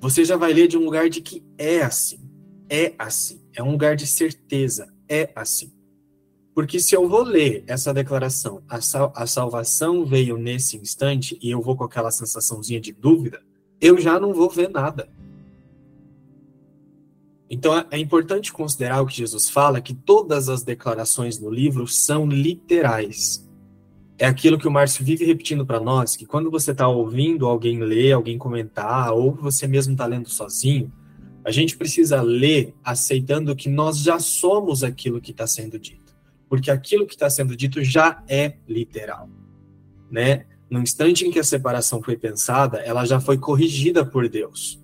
você 0.00 0.24
já 0.24 0.38
vai 0.38 0.54
ler 0.54 0.68
de 0.68 0.78
um 0.78 0.84
lugar 0.84 1.10
de 1.10 1.20
que 1.20 1.44
é 1.58 1.82
assim. 1.82 2.18
É 2.68 2.94
assim. 2.98 3.42
É 3.54 3.62
um 3.62 3.72
lugar 3.72 3.94
de 3.94 4.06
certeza. 4.06 4.92
É 5.06 5.30
assim. 5.36 5.70
Porque 6.54 6.78
se 6.78 6.94
eu 6.94 7.08
vou 7.08 7.24
ler 7.24 7.64
essa 7.66 7.92
declaração, 7.92 8.62
a, 8.68 8.80
sal, 8.80 9.12
a 9.16 9.26
salvação 9.26 10.04
veio 10.04 10.36
nesse 10.38 10.76
instante, 10.76 11.36
e 11.42 11.50
eu 11.50 11.60
vou 11.60 11.76
com 11.76 11.82
aquela 11.82 12.12
sensaçãozinha 12.12 12.80
de 12.80 12.92
dúvida, 12.92 13.42
eu 13.80 14.00
já 14.00 14.20
não 14.20 14.32
vou 14.32 14.48
ver 14.48 14.70
nada. 14.70 15.08
Então 17.50 17.76
é, 17.76 17.86
é 17.90 17.98
importante 17.98 18.52
considerar 18.52 19.02
o 19.02 19.06
que 19.06 19.16
Jesus 19.16 19.50
fala, 19.50 19.80
que 19.80 19.94
todas 19.94 20.48
as 20.48 20.62
declarações 20.62 21.40
no 21.40 21.50
livro 21.50 21.88
são 21.88 22.26
literais. 22.26 23.44
É 24.16 24.26
aquilo 24.26 24.56
que 24.56 24.68
o 24.68 24.70
Márcio 24.70 25.04
vive 25.04 25.24
repetindo 25.24 25.66
para 25.66 25.80
nós, 25.80 26.16
que 26.16 26.24
quando 26.24 26.52
você 26.52 26.70
está 26.70 26.86
ouvindo 26.86 27.46
alguém 27.46 27.80
ler, 27.80 28.12
alguém 28.12 28.38
comentar, 28.38 29.12
ou 29.12 29.32
você 29.32 29.66
mesmo 29.66 29.92
está 29.92 30.06
lendo 30.06 30.28
sozinho, 30.30 30.90
a 31.44 31.50
gente 31.50 31.76
precisa 31.76 32.22
ler 32.22 32.72
aceitando 32.82 33.54
que 33.56 33.68
nós 33.68 33.98
já 33.98 34.20
somos 34.20 34.84
aquilo 34.84 35.20
que 35.20 35.32
está 35.32 35.48
sendo 35.48 35.78
dito. 35.80 36.03
Porque 36.48 36.70
aquilo 36.70 37.06
que 37.06 37.14
está 37.14 37.28
sendo 37.28 37.56
dito 37.56 37.82
já 37.82 38.22
é 38.28 38.56
literal. 38.68 39.28
Né? 40.10 40.46
No 40.70 40.80
instante 40.80 41.26
em 41.26 41.30
que 41.30 41.38
a 41.38 41.44
separação 41.44 42.02
foi 42.02 42.16
pensada, 42.16 42.78
ela 42.78 43.04
já 43.04 43.20
foi 43.20 43.38
corrigida 43.38 44.04
por 44.04 44.28
Deus. 44.28 44.82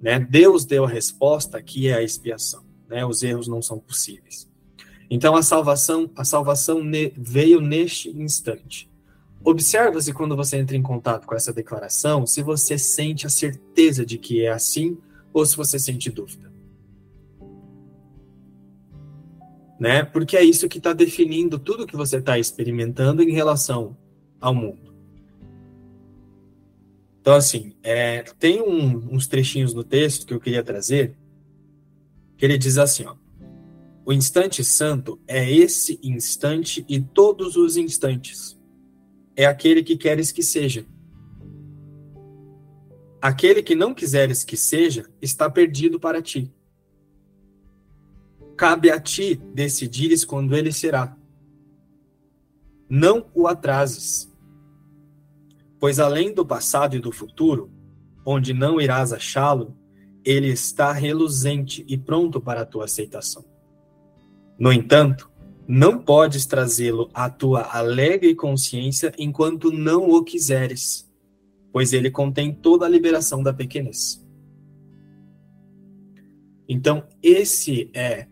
Né? 0.00 0.18
Deus 0.18 0.64
deu 0.64 0.84
a 0.84 0.88
resposta 0.88 1.62
que 1.62 1.88
é 1.88 1.94
a 1.94 2.02
expiação. 2.02 2.64
Né? 2.88 3.04
Os 3.04 3.22
erros 3.22 3.48
não 3.48 3.62
são 3.62 3.78
possíveis. 3.78 4.48
Então 5.10 5.36
a 5.36 5.42
salvação, 5.42 6.10
a 6.16 6.24
salvação 6.24 6.82
ne 6.82 7.12
veio 7.16 7.60
neste 7.60 8.10
instante. 8.10 8.90
Observa-se 9.44 10.12
quando 10.12 10.34
você 10.34 10.56
entra 10.56 10.76
em 10.76 10.82
contato 10.82 11.26
com 11.26 11.34
essa 11.34 11.52
declaração, 11.52 12.26
se 12.26 12.42
você 12.42 12.76
sente 12.76 13.26
a 13.26 13.30
certeza 13.30 14.04
de 14.04 14.18
que 14.18 14.44
é 14.44 14.50
assim 14.50 14.98
ou 15.32 15.46
se 15.46 15.56
você 15.56 15.78
sente 15.78 16.10
dúvida. 16.10 16.52
Né? 19.78 20.02
Porque 20.02 20.36
é 20.36 20.42
isso 20.42 20.68
que 20.68 20.78
está 20.78 20.92
definindo 20.92 21.58
tudo 21.58 21.86
que 21.86 21.96
você 21.96 22.16
está 22.16 22.38
experimentando 22.38 23.22
em 23.22 23.32
relação 23.32 23.96
ao 24.40 24.54
mundo. 24.54 24.94
Então, 27.20 27.34
assim, 27.34 27.74
é, 27.82 28.22
tem 28.38 28.62
um, 28.62 29.14
uns 29.14 29.26
trechinhos 29.26 29.74
no 29.74 29.82
texto 29.82 30.26
que 30.26 30.32
eu 30.32 30.40
queria 30.40 30.62
trazer, 30.62 31.16
que 32.36 32.44
ele 32.44 32.56
diz 32.56 32.78
assim, 32.78 33.04
ó, 33.04 33.16
o 34.04 34.12
instante 34.12 34.62
santo 34.62 35.20
é 35.26 35.50
esse 35.50 35.98
instante 36.00 36.84
e 36.88 37.00
todos 37.00 37.56
os 37.56 37.76
instantes. 37.76 38.56
É 39.34 39.44
aquele 39.44 39.82
que 39.82 39.96
queres 39.96 40.30
que 40.30 40.44
seja. 40.44 40.86
Aquele 43.20 43.60
que 43.60 43.74
não 43.74 43.92
quiseres 43.92 44.44
que 44.44 44.56
seja 44.56 45.10
está 45.20 45.50
perdido 45.50 45.98
para 45.98 46.22
ti. 46.22 46.48
Cabe 48.56 48.90
a 48.90 48.98
ti 48.98 49.36
decidires 49.54 50.24
quando 50.24 50.56
ele 50.56 50.72
será. 50.72 51.16
Não 52.88 53.26
o 53.34 53.46
atrases 53.46 54.30
Pois 55.78 55.98
além 55.98 56.32
do 56.32 56.44
passado 56.44 56.96
e 56.96 57.00
do 57.00 57.12
futuro, 57.12 57.70
onde 58.24 58.52
não 58.52 58.80
irás 58.80 59.12
achá-lo, 59.12 59.76
ele 60.24 60.48
está 60.48 60.90
reluzente 60.92 61.84
e 61.86 61.96
pronto 61.96 62.40
para 62.40 62.62
a 62.62 62.66
tua 62.66 62.84
aceitação. 62.84 63.44
No 64.58 64.72
entanto, 64.72 65.30
não 65.68 65.98
podes 65.98 66.46
trazê-lo 66.46 67.10
à 67.12 67.28
tua 67.28 67.62
alegre 67.62 68.34
consciência 68.34 69.12
enquanto 69.18 69.70
não 69.70 70.10
o 70.10 70.24
quiseres, 70.24 71.08
pois 71.72 71.92
ele 71.92 72.10
contém 72.10 72.52
toda 72.52 72.86
a 72.86 72.88
liberação 72.88 73.42
da 73.42 73.52
pequenez. 73.52 74.24
Então, 76.68 77.06
esse 77.22 77.90
é. 77.94 78.26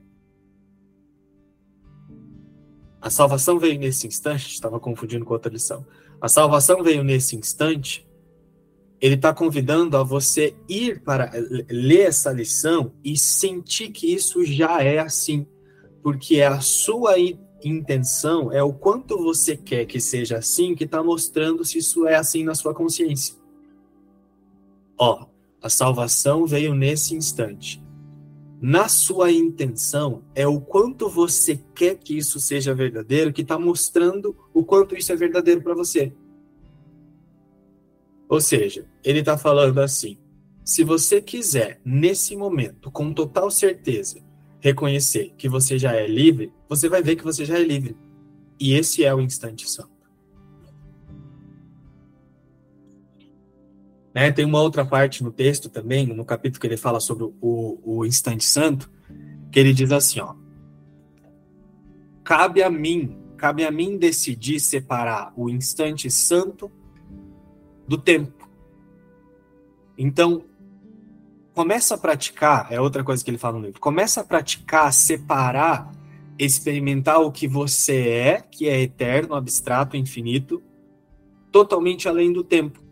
A 3.04 3.10
salvação 3.10 3.58
veio 3.58 3.78
nesse 3.78 4.06
instante, 4.06 4.54
estava 4.54 4.80
confundindo 4.80 5.26
com 5.26 5.34
outra 5.34 5.52
lição. 5.52 5.84
A 6.18 6.26
salvação 6.26 6.82
veio 6.82 7.04
nesse 7.04 7.36
instante. 7.36 8.08
Ele 8.98 9.14
está 9.14 9.34
convidando 9.34 9.98
a 9.98 10.02
você 10.02 10.56
ir 10.66 11.02
para 11.02 11.30
ler 11.68 12.08
essa 12.08 12.32
lição 12.32 12.94
e 13.04 13.18
sentir 13.18 13.90
que 13.90 14.06
isso 14.06 14.42
já 14.42 14.82
é 14.82 15.00
assim, 15.00 15.46
porque 16.02 16.36
é 16.36 16.46
a 16.46 16.62
sua 16.62 17.16
intenção, 17.62 18.50
é 18.50 18.62
o 18.62 18.72
quanto 18.72 19.22
você 19.22 19.54
quer 19.54 19.84
que 19.84 20.00
seja 20.00 20.38
assim, 20.38 20.74
que 20.74 20.84
está 20.84 21.02
mostrando 21.02 21.62
se 21.62 21.76
isso 21.76 22.06
é 22.06 22.14
assim 22.14 22.42
na 22.42 22.54
sua 22.54 22.72
consciência. 22.72 23.34
Ó, 24.96 25.26
a 25.60 25.68
salvação 25.68 26.46
veio 26.46 26.74
nesse 26.74 27.14
instante. 27.14 27.83
Na 28.66 28.88
sua 28.88 29.30
intenção, 29.30 30.24
é 30.34 30.46
o 30.46 30.58
quanto 30.58 31.06
você 31.06 31.60
quer 31.74 31.98
que 31.98 32.16
isso 32.16 32.40
seja 32.40 32.74
verdadeiro 32.74 33.30
que 33.30 33.42
está 33.42 33.58
mostrando 33.58 34.34
o 34.54 34.64
quanto 34.64 34.96
isso 34.96 35.12
é 35.12 35.16
verdadeiro 35.16 35.60
para 35.60 35.74
você. 35.74 36.14
Ou 38.26 38.40
seja, 38.40 38.86
ele 39.04 39.18
está 39.18 39.36
falando 39.36 39.82
assim: 39.82 40.16
se 40.64 40.82
você 40.82 41.20
quiser, 41.20 41.78
nesse 41.84 42.34
momento, 42.34 42.90
com 42.90 43.12
total 43.12 43.50
certeza, 43.50 44.24
reconhecer 44.60 45.34
que 45.36 45.46
você 45.46 45.78
já 45.78 45.92
é 45.92 46.06
livre, 46.06 46.50
você 46.66 46.88
vai 46.88 47.02
ver 47.02 47.16
que 47.16 47.22
você 47.22 47.44
já 47.44 47.58
é 47.58 47.62
livre. 47.62 47.94
E 48.58 48.72
esse 48.72 49.04
é 49.04 49.14
o 49.14 49.20
instante 49.20 49.68
santo. 49.68 49.93
Né? 54.14 54.30
Tem 54.30 54.44
uma 54.44 54.60
outra 54.60 54.84
parte 54.84 55.24
no 55.24 55.32
texto 55.32 55.68
também, 55.68 56.06
no 56.06 56.24
capítulo 56.24 56.60
que 56.60 56.66
ele 56.66 56.76
fala 56.76 57.00
sobre 57.00 57.24
o, 57.24 57.80
o 57.82 58.06
instante 58.06 58.44
santo, 58.44 58.88
que 59.50 59.58
ele 59.58 59.72
diz 59.72 59.90
assim, 59.90 60.20
ó, 60.20 60.34
cabe 62.22 62.62
a 62.62 62.70
mim, 62.70 63.18
cabe 63.36 63.64
a 63.64 63.70
mim 63.70 63.98
decidir 63.98 64.60
separar 64.60 65.32
o 65.36 65.50
instante 65.50 66.08
santo 66.10 66.70
do 67.88 67.98
tempo. 67.98 68.48
Então, 69.98 70.44
começa 71.52 71.96
a 71.96 71.98
praticar, 71.98 72.68
é 72.70 72.80
outra 72.80 73.02
coisa 73.02 73.24
que 73.24 73.30
ele 73.30 73.38
fala 73.38 73.58
no 73.58 73.66
livro, 73.66 73.80
começa 73.80 74.20
a 74.20 74.24
praticar, 74.24 74.92
separar, 74.92 75.92
experimentar 76.38 77.20
o 77.20 77.30
que 77.30 77.46
você 77.46 78.08
é, 78.08 78.40
que 78.40 78.68
é 78.68 78.80
eterno, 78.80 79.34
abstrato, 79.34 79.96
infinito, 79.96 80.62
totalmente 81.52 82.08
além 82.08 82.32
do 82.32 82.42
tempo. 82.42 82.83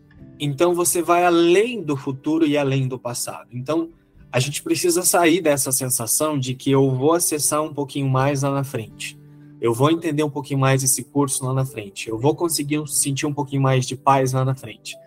Então 0.45 0.73
você 0.73 1.01
vai 1.01 1.23
além 1.23 1.81
do 1.81 1.95
futuro 1.95 2.45
e 2.45 2.57
além 2.57 2.85
do 2.85 2.99
passado. 2.99 3.47
Então 3.53 3.91
a 4.29 4.41
gente 4.41 4.61
precisa 4.61 5.01
sair 5.01 5.39
dessa 5.39 5.71
sensação 5.71 6.37
de 6.37 6.53
que 6.53 6.69
eu 6.69 6.91
vou 6.91 7.13
acessar 7.13 7.63
um 7.63 7.73
pouquinho 7.73 8.09
mais 8.09 8.41
lá 8.41 8.51
na 8.51 8.63
frente. 8.65 9.17
Eu 9.61 9.73
vou 9.73 9.89
entender 9.89 10.21
um 10.21 10.29
pouquinho 10.29 10.59
mais 10.59 10.83
esse 10.83 11.01
curso 11.01 11.45
lá 11.45 11.53
na 11.53 11.65
frente. 11.65 12.09
Eu 12.09 12.19
vou 12.19 12.35
conseguir 12.35 12.85
sentir 12.89 13.25
um 13.25 13.33
pouquinho 13.33 13.61
mais 13.61 13.85
de 13.85 13.95
paz 13.95 14.33
lá 14.33 14.43
na 14.43 14.53
frente. 14.53 14.97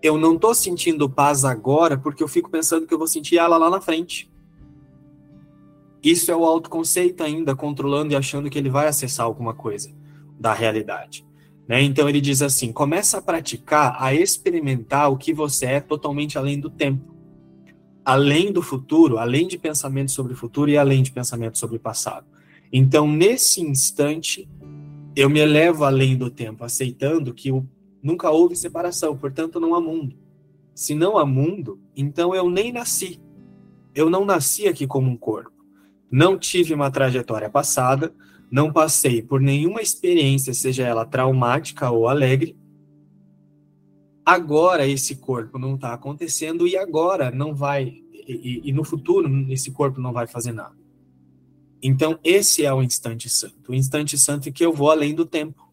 Eu 0.00 0.16
não 0.16 0.36
estou 0.36 0.54
sentindo 0.54 1.10
paz 1.10 1.44
agora 1.44 1.98
porque 1.98 2.22
eu 2.22 2.28
fico 2.28 2.48
pensando 2.48 2.86
que 2.86 2.94
eu 2.94 2.98
vou 2.98 3.08
sentir 3.08 3.38
ela 3.38 3.56
lá 3.56 3.68
na 3.68 3.80
frente. 3.80 4.30
Isso 6.00 6.30
é 6.30 6.36
o 6.36 6.44
autoconceito 6.44 7.24
ainda, 7.24 7.56
controlando 7.56 8.12
e 8.12 8.16
achando 8.16 8.48
que 8.48 8.56
ele 8.56 8.70
vai 8.70 8.86
acessar 8.86 9.26
alguma 9.26 9.52
coisa 9.52 9.92
da 10.38 10.54
realidade. 10.54 11.25
Né? 11.68 11.82
Então 11.82 12.08
ele 12.08 12.20
diz 12.20 12.42
assim: 12.42 12.72
começa 12.72 13.18
a 13.18 13.22
praticar, 13.22 13.96
a 13.98 14.14
experimentar 14.14 15.10
o 15.10 15.16
que 15.16 15.32
você 15.32 15.66
é 15.66 15.80
totalmente 15.80 16.38
além 16.38 16.60
do 16.60 16.70
tempo, 16.70 17.14
além 18.04 18.52
do 18.52 18.62
futuro, 18.62 19.18
além 19.18 19.48
de 19.48 19.58
pensamento 19.58 20.10
sobre 20.12 20.32
o 20.32 20.36
futuro 20.36 20.70
e 20.70 20.78
além 20.78 21.02
de 21.02 21.10
pensamento 21.10 21.58
sobre 21.58 21.76
o 21.76 21.80
passado. 21.80 22.26
Então, 22.72 23.10
nesse 23.10 23.60
instante, 23.60 24.48
eu 25.14 25.30
me 25.30 25.40
elevo 25.40 25.84
além 25.84 26.16
do 26.16 26.30
tempo, 26.30 26.64
aceitando 26.64 27.32
que 27.32 27.50
nunca 28.02 28.30
houve 28.30 28.54
separação, 28.54 29.16
portanto, 29.16 29.58
não 29.58 29.74
há 29.74 29.80
mundo. 29.80 30.16
Se 30.74 30.94
não 30.94 31.16
há 31.16 31.24
mundo, 31.24 31.80
então 31.96 32.34
eu 32.34 32.50
nem 32.50 32.70
nasci. 32.70 33.20
Eu 33.94 34.10
não 34.10 34.26
nasci 34.26 34.68
aqui 34.68 34.86
como 34.86 35.10
um 35.10 35.16
corpo. 35.16 35.52
Não 36.10 36.38
tive 36.38 36.74
uma 36.74 36.90
trajetória 36.90 37.48
passada, 37.48 38.14
não 38.50 38.72
passei 38.72 39.22
por 39.22 39.40
nenhuma 39.40 39.80
experiência, 39.80 40.54
seja 40.54 40.86
ela 40.86 41.04
traumática 41.04 41.90
ou 41.90 42.08
alegre. 42.08 42.56
Agora 44.24 44.86
esse 44.86 45.16
corpo 45.16 45.58
não 45.58 45.74
está 45.74 45.92
acontecendo 45.92 46.66
e 46.66 46.76
agora 46.76 47.30
não 47.30 47.54
vai, 47.54 48.02
e, 48.12 48.62
e, 48.64 48.72
no 48.72 48.84
futuro 48.84 49.28
esse 49.52 49.70
corpo 49.70 50.00
não 50.00 50.12
vai 50.12 50.26
fazer 50.26 50.52
nada. 50.52 50.74
Então 51.82 52.18
esse 52.24 52.64
é 52.64 52.72
o 52.72 52.82
instante 52.82 53.28
santo, 53.28 53.70
o 53.70 53.74
instante 53.74 54.18
santo 54.18 54.48
em 54.48 54.52
que 54.52 54.64
eu 54.64 54.72
vou 54.72 54.90
além 54.90 55.14
do 55.14 55.24
tempo. 55.24 55.64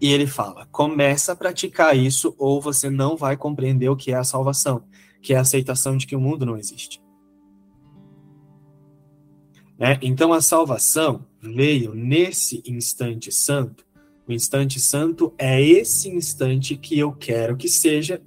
E 0.00 0.12
ele 0.12 0.26
fala: 0.26 0.66
começa 0.66 1.32
a 1.32 1.36
praticar 1.36 1.96
isso 1.96 2.34
ou 2.38 2.60
você 2.60 2.88
não 2.88 3.16
vai 3.16 3.36
compreender 3.36 3.88
o 3.88 3.96
que 3.96 4.12
é 4.12 4.16
a 4.16 4.24
salvação, 4.24 4.84
que 5.20 5.34
é 5.34 5.36
a 5.36 5.40
aceitação 5.40 5.96
de 5.96 6.06
que 6.06 6.14
o 6.14 6.20
mundo 6.20 6.46
não 6.46 6.56
existe. 6.56 7.02
Né? 9.78 9.98
Então 10.02 10.32
a 10.32 10.40
salvação 10.40 11.24
veio 11.40 11.94
nesse 11.94 12.62
instante 12.66 13.30
santo. 13.30 13.86
O 14.26 14.32
instante 14.32 14.80
santo 14.80 15.32
é 15.38 15.62
esse 15.62 16.08
instante 16.10 16.76
que 16.76 16.98
eu 16.98 17.12
quero 17.12 17.56
que 17.56 17.68
seja. 17.68 18.20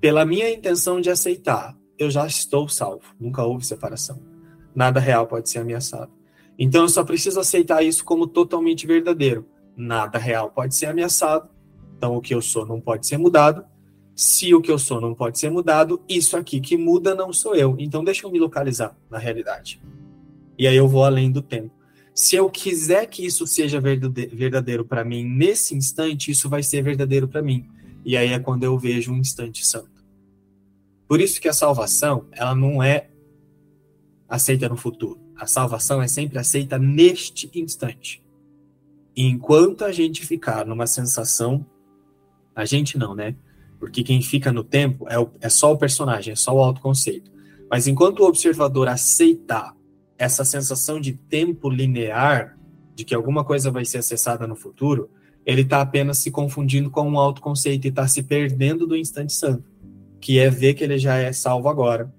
pela 0.00 0.24
minha 0.24 0.48
intenção 0.48 1.00
de 1.00 1.10
aceitar, 1.10 1.76
eu 1.98 2.08
já 2.08 2.24
estou 2.24 2.68
salvo. 2.68 3.02
Nunca 3.18 3.42
houve 3.42 3.66
separação. 3.66 4.22
Nada 4.74 5.00
real 5.00 5.26
pode 5.26 5.50
ser 5.50 5.58
ameaçado. 5.58 6.12
Então 6.56 6.82
eu 6.82 6.88
só 6.88 7.04
preciso 7.04 7.40
aceitar 7.40 7.82
isso 7.82 8.04
como 8.04 8.26
totalmente 8.26 8.86
verdadeiro. 8.86 9.44
Nada 9.76 10.18
real 10.18 10.50
pode 10.50 10.74
ser 10.74 10.86
ameaçado. 10.86 11.48
Então 11.96 12.16
o 12.16 12.20
que 12.20 12.32
eu 12.32 12.40
sou 12.40 12.64
não 12.64 12.80
pode 12.80 13.06
ser 13.06 13.18
mudado. 13.18 13.64
Se 14.18 14.52
o 14.52 14.60
que 14.60 14.68
eu 14.68 14.80
sou 14.80 15.00
não 15.00 15.14
pode 15.14 15.38
ser 15.38 15.48
mudado, 15.48 16.02
isso 16.08 16.36
aqui 16.36 16.58
que 16.58 16.76
muda 16.76 17.14
não 17.14 17.32
sou 17.32 17.54
eu. 17.54 17.76
Então 17.78 18.02
deixa 18.02 18.26
eu 18.26 18.32
me 18.32 18.40
localizar 18.40 18.98
na 19.08 19.16
realidade. 19.16 19.80
E 20.58 20.66
aí 20.66 20.74
eu 20.74 20.88
vou 20.88 21.04
além 21.04 21.30
do 21.30 21.40
tempo. 21.40 21.70
Se 22.12 22.34
eu 22.34 22.50
quiser 22.50 23.06
que 23.06 23.24
isso 23.24 23.46
seja 23.46 23.80
verdadeiro 23.80 24.84
para 24.84 25.04
mim 25.04 25.22
nesse 25.22 25.76
instante, 25.76 26.32
isso 26.32 26.48
vai 26.48 26.64
ser 26.64 26.82
verdadeiro 26.82 27.28
para 27.28 27.40
mim. 27.40 27.68
E 28.04 28.16
aí 28.16 28.32
é 28.32 28.40
quando 28.40 28.64
eu 28.64 28.76
vejo 28.76 29.12
um 29.12 29.18
instante 29.18 29.64
santo. 29.64 30.04
Por 31.06 31.20
isso 31.20 31.40
que 31.40 31.46
a 31.46 31.52
salvação, 31.52 32.26
ela 32.32 32.56
não 32.56 32.82
é 32.82 33.10
aceita 34.28 34.68
no 34.68 34.76
futuro. 34.76 35.20
A 35.36 35.46
salvação 35.46 36.02
é 36.02 36.08
sempre 36.08 36.40
aceita 36.40 36.76
neste 36.76 37.48
instante. 37.54 38.20
E 39.14 39.22
enquanto 39.26 39.84
a 39.84 39.92
gente 39.92 40.26
ficar 40.26 40.66
numa 40.66 40.88
sensação, 40.88 41.64
a 42.52 42.64
gente 42.64 42.98
não, 42.98 43.14
né? 43.14 43.36
Porque 43.78 44.02
quem 44.02 44.20
fica 44.20 44.52
no 44.52 44.64
tempo 44.64 45.08
é, 45.08 45.18
o, 45.18 45.30
é 45.40 45.48
só 45.48 45.72
o 45.72 45.78
personagem, 45.78 46.32
é 46.32 46.36
só 46.36 46.54
o 46.54 46.62
autoconceito. 46.62 47.30
Mas 47.70 47.86
enquanto 47.86 48.20
o 48.20 48.26
observador 48.26 48.88
aceitar 48.88 49.76
essa 50.16 50.44
sensação 50.44 51.00
de 51.00 51.12
tempo 51.12 51.70
linear, 51.70 52.58
de 52.94 53.04
que 53.04 53.14
alguma 53.14 53.44
coisa 53.44 53.70
vai 53.70 53.84
ser 53.84 53.98
acessada 53.98 54.46
no 54.46 54.56
futuro, 54.56 55.10
ele 55.46 55.62
está 55.62 55.80
apenas 55.80 56.18
se 56.18 56.30
confundindo 56.30 56.90
com 56.90 57.08
um 57.08 57.18
autoconceito 57.18 57.86
e 57.86 57.90
está 57.90 58.06
se 58.08 58.22
perdendo 58.22 58.86
do 58.86 58.96
instante 58.96 59.32
santo, 59.32 59.70
que 60.20 60.38
é 60.38 60.50
ver 60.50 60.74
que 60.74 60.82
ele 60.82 60.98
já 60.98 61.16
é 61.16 61.32
salvo 61.32 61.68
agora, 61.68 62.12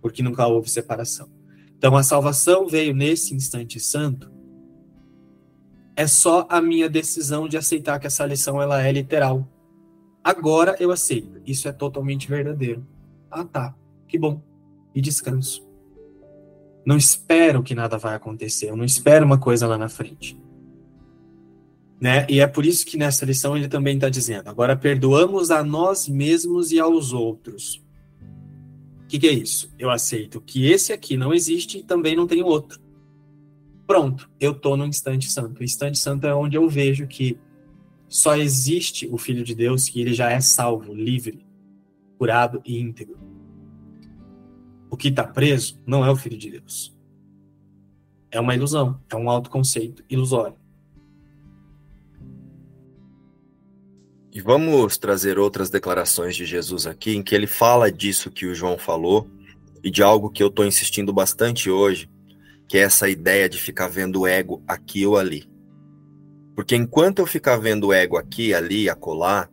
porque 0.00 0.22
nunca 0.22 0.46
houve 0.46 0.70
separação. 0.70 1.28
Então 1.76 1.94
a 1.94 2.02
salvação 2.02 2.66
veio 2.66 2.94
nesse 2.94 3.34
instante 3.34 3.78
santo. 3.78 4.32
É 5.94 6.06
só 6.06 6.46
a 6.48 6.60
minha 6.60 6.88
decisão 6.88 7.46
de 7.46 7.56
aceitar 7.56 7.98
que 7.98 8.06
essa 8.06 8.24
lição 8.24 8.60
ela 8.60 8.82
é 8.82 8.90
literal. 8.90 9.46
Agora 10.26 10.74
eu 10.80 10.90
aceito. 10.90 11.40
Isso 11.46 11.68
é 11.68 11.72
totalmente 11.72 12.26
verdadeiro. 12.26 12.84
Ah, 13.30 13.44
tá. 13.44 13.76
Que 14.08 14.18
bom. 14.18 14.42
E 14.92 15.00
descanso. 15.00 15.64
Não 16.84 16.96
espero 16.96 17.62
que 17.62 17.76
nada 17.76 17.96
vai 17.96 18.16
acontecer, 18.16 18.70
eu 18.70 18.76
não 18.76 18.84
espero 18.84 19.24
uma 19.24 19.38
coisa 19.38 19.68
lá 19.68 19.78
na 19.78 19.88
frente. 19.88 20.36
Né? 22.00 22.26
E 22.28 22.40
é 22.40 22.46
por 22.48 22.66
isso 22.66 22.84
que 22.84 22.96
nessa 22.96 23.24
lição 23.24 23.56
ele 23.56 23.68
também 23.68 23.94
está 23.94 24.08
dizendo: 24.08 24.48
agora 24.48 24.76
perdoamos 24.76 25.52
a 25.52 25.62
nós 25.62 26.08
mesmos 26.08 26.72
e 26.72 26.80
aos 26.80 27.12
outros. 27.12 27.76
O 29.04 29.06
que, 29.06 29.20
que 29.20 29.28
é 29.28 29.32
isso? 29.32 29.72
Eu 29.78 29.90
aceito 29.90 30.40
que 30.40 30.66
esse 30.66 30.92
aqui 30.92 31.16
não 31.16 31.32
existe 31.32 31.78
e 31.78 31.84
também 31.84 32.16
não 32.16 32.26
tem 32.26 32.42
outro. 32.42 32.80
Pronto, 33.86 34.28
eu 34.40 34.50
estou 34.50 34.76
no 34.76 34.86
instante 34.86 35.30
santo. 35.30 35.60
O 35.60 35.64
instante 35.64 36.00
santo 36.00 36.26
é 36.26 36.34
onde 36.34 36.56
eu 36.56 36.68
vejo 36.68 37.06
que 37.06 37.38
só 38.08 38.36
existe 38.36 39.08
o 39.10 39.18
Filho 39.18 39.44
de 39.44 39.54
Deus, 39.54 39.88
que 39.88 40.00
ele 40.00 40.14
já 40.14 40.30
é 40.30 40.40
salvo, 40.40 40.94
livre, 40.94 41.44
curado 42.18 42.60
e 42.64 42.78
íntegro 42.78 43.26
o 44.90 44.96
que 44.96 45.08
está 45.08 45.24
preso 45.24 45.78
não 45.86 46.04
é 46.04 46.10
o 46.10 46.16
Filho 46.16 46.38
de 46.38 46.50
Deus. 46.50 46.96
É 48.30 48.40
uma 48.40 48.54
ilusão, 48.54 49.00
é 49.10 49.16
um 49.16 49.28
autoconceito 49.28 50.02
ilusório. 50.08 50.56
E 54.32 54.40
vamos 54.40 54.98
trazer 54.98 55.38
outras 55.38 55.70
declarações 55.70 56.36
de 56.36 56.44
Jesus 56.44 56.86
aqui, 56.86 57.14
em 57.14 57.22
que 57.22 57.34
ele 57.34 57.46
fala 57.46 57.90
disso 57.90 58.30
que 58.30 58.46
o 58.46 58.54
João 58.54 58.76
falou 58.76 59.30
e 59.82 59.90
de 59.90 60.02
algo 60.02 60.30
que 60.30 60.42
eu 60.42 60.48
estou 60.48 60.64
insistindo 60.64 61.12
bastante 61.12 61.70
hoje, 61.70 62.10
que 62.68 62.76
é 62.76 62.80
essa 62.80 63.08
ideia 63.08 63.48
de 63.48 63.58
ficar 63.58 63.88
vendo 63.88 64.20
o 64.20 64.26
ego 64.26 64.62
aqui 64.66 65.06
ou 65.06 65.16
ali. 65.16 65.48
Porque 66.56 66.74
enquanto 66.74 67.20
eu 67.20 67.26
ficar 67.26 67.58
vendo 67.58 67.88
o 67.88 67.92
ego 67.92 68.16
aqui, 68.16 68.52
ali, 68.54 68.88
acolá, 68.88 69.48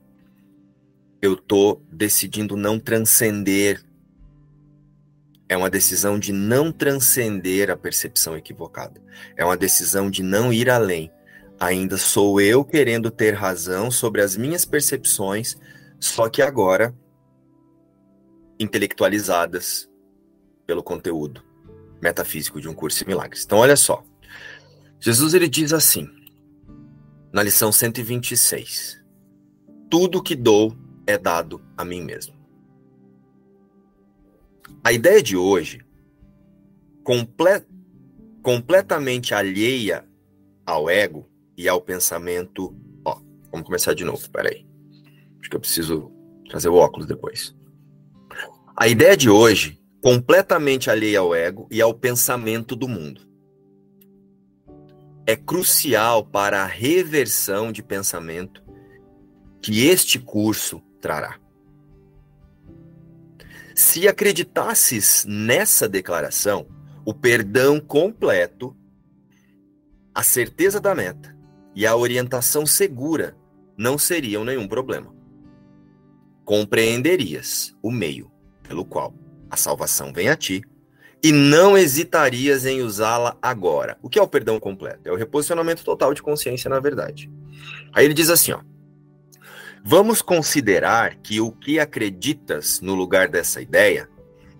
eu 1.21 1.33
estou 1.33 1.85
decidindo 1.91 2.57
não 2.57 2.79
transcender 2.79 3.83
é 5.49 5.57
uma 5.57 5.69
decisão 5.69 6.17
de 6.17 6.31
não 6.31 6.71
transcender 6.71 7.69
a 7.69 7.77
percepção 7.77 8.35
equivocada. 8.35 8.99
É 9.37 9.45
uma 9.45 9.57
decisão 9.57 10.09
de 10.09 10.23
não 10.23 10.51
ir 10.51 10.69
além. 10.69 11.11
Ainda 11.59 11.97
sou 11.97 12.41
eu 12.41 12.65
querendo 12.65 13.11
ter 13.11 13.35
razão 13.35 13.91
sobre 13.91 14.21
as 14.21 14.35
minhas 14.35 14.65
percepções, 14.65 15.55
só 15.99 16.27
que 16.27 16.41
agora 16.41 16.95
intelectualizadas 18.59 19.87
pelo 20.65 20.81
conteúdo 20.81 21.43
metafísico 22.01 22.59
de 22.59 22.67
um 22.67 22.73
curso 22.73 23.03
em 23.03 23.07
milagres. 23.07 23.43
Então, 23.45 23.59
olha 23.59 23.75
só. 23.75 24.03
Jesus 24.99 25.33
ele 25.33 25.47
diz 25.47 25.71
assim, 25.71 26.09
na 27.33 27.41
lição 27.41 27.71
126: 27.71 29.03
Tudo 29.89 30.21
que 30.21 30.35
dou 30.35 30.77
é 31.07 31.17
dado 31.17 31.59
a 31.75 31.83
mim 31.83 32.01
mesmo. 32.01 32.35
A 34.83 34.93
ideia 34.93 35.21
de 35.21 35.35
hoje, 35.35 35.83
comple 37.03 37.65
completamente 38.43 39.33
alheia 39.33 40.05
ao 40.63 40.87
ego 40.87 41.27
e 41.57 41.67
ao 41.67 41.81
pensamento. 41.81 42.75
Ó, 43.03 43.19
vamos 43.51 43.65
começar 43.65 43.95
de 43.95 44.05
novo, 44.05 44.29
peraí. 44.29 44.67
Acho 45.39 45.49
que 45.49 45.55
eu 45.55 45.59
preciso 45.59 46.11
trazer 46.47 46.69
o 46.69 46.75
óculos 46.75 47.07
depois. 47.07 47.55
A 48.77 48.87
ideia 48.87 49.17
de 49.17 49.29
hoje, 49.29 49.81
completamente 50.01 50.89
alheia 50.89 51.19
ao 51.19 51.33
ego 51.33 51.67
e 51.71 51.81
ao 51.81 51.93
pensamento 51.93 52.75
do 52.75 52.87
mundo. 52.87 53.32
É 55.25 55.35
crucial 55.35 56.25
para 56.25 56.63
a 56.63 56.65
reversão 56.65 57.71
de 57.71 57.81
pensamento 57.81 58.61
que 59.61 59.87
este 59.87 60.19
curso 60.19 60.81
trará. 60.99 61.39
Se 63.73 64.07
acreditasses 64.07 65.25
nessa 65.25 65.87
declaração, 65.87 66.67
o 67.05 67.13
perdão 67.13 67.79
completo, 67.79 68.75
a 70.13 70.21
certeza 70.21 70.79
da 70.79 70.93
meta 70.93 71.35
e 71.73 71.87
a 71.87 71.95
orientação 71.95 72.65
segura 72.65 73.35
não 73.77 73.97
seriam 73.97 74.43
nenhum 74.43 74.67
problema. 74.67 75.13
Compreenderias 76.45 77.75
o 77.81 77.89
meio 77.89 78.31
pelo 78.61 78.85
qual 78.85 79.13
a 79.49 79.57
salvação 79.57 80.11
vem 80.13 80.29
a 80.29 80.35
ti 80.35 80.61
e 81.23 81.31
não 81.31 81.77
hesitarias 81.77 82.65
em 82.65 82.81
usá-la 82.81 83.37
agora. 83.41 83.97
O 84.01 84.09
que 84.09 84.19
é 84.19 84.21
o 84.21 84.27
perdão 84.27 84.59
completo? 84.59 85.07
É 85.07 85.11
o 85.11 85.15
reposicionamento 85.15 85.83
total 85.83 86.13
de 86.13 86.21
consciência 86.21 86.69
na 86.69 86.81
verdade. 86.81 87.31
Aí 87.93 88.03
ele 88.03 88.13
diz 88.13 88.29
assim, 88.29 88.51
ó: 88.51 88.59
Vamos 89.85 90.21
considerar 90.21 91.15
que 91.15 91.39
o 91.39 91.51
que 91.51 91.79
acreditas 91.79 92.81
no 92.81 92.93
lugar 92.93 93.29
dessa 93.29 93.61
ideia 93.61 94.09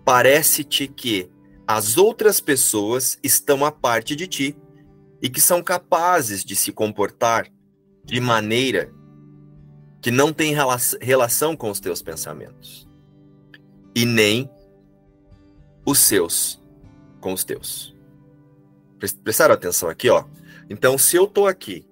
parece-te 0.06 0.88
que 0.88 1.30
as 1.68 1.98
outras 1.98 2.40
pessoas 2.40 3.18
estão 3.22 3.66
à 3.66 3.72
parte 3.72 4.16
de 4.16 4.28
ti 4.28 4.58
e 5.22 5.30
que 5.30 5.40
são 5.40 5.62
capazes 5.64 6.44
de 6.44 6.56
se 6.56 6.72
comportar 6.72 7.48
de 8.04 8.20
maneira 8.20 8.92
que 10.02 10.12
não 10.12 10.34
tem 10.34 10.54
relação 11.02 11.56
com 11.56 11.70
os 11.70 11.80
teus 11.80 12.02
pensamentos 12.02 12.86
e 13.96 14.06
nem 14.06 14.50
os 15.86 16.00
seus 16.00 16.62
com 17.20 17.34
os 17.34 17.44
teus. 17.44 17.96
Prestaram 19.24 19.54
atenção 19.54 19.90
aqui, 19.90 20.10
ó? 20.10 20.26
Então, 20.70 20.98
se 20.98 21.16
eu 21.16 21.28
tô 21.28 21.46
aqui 21.46 21.86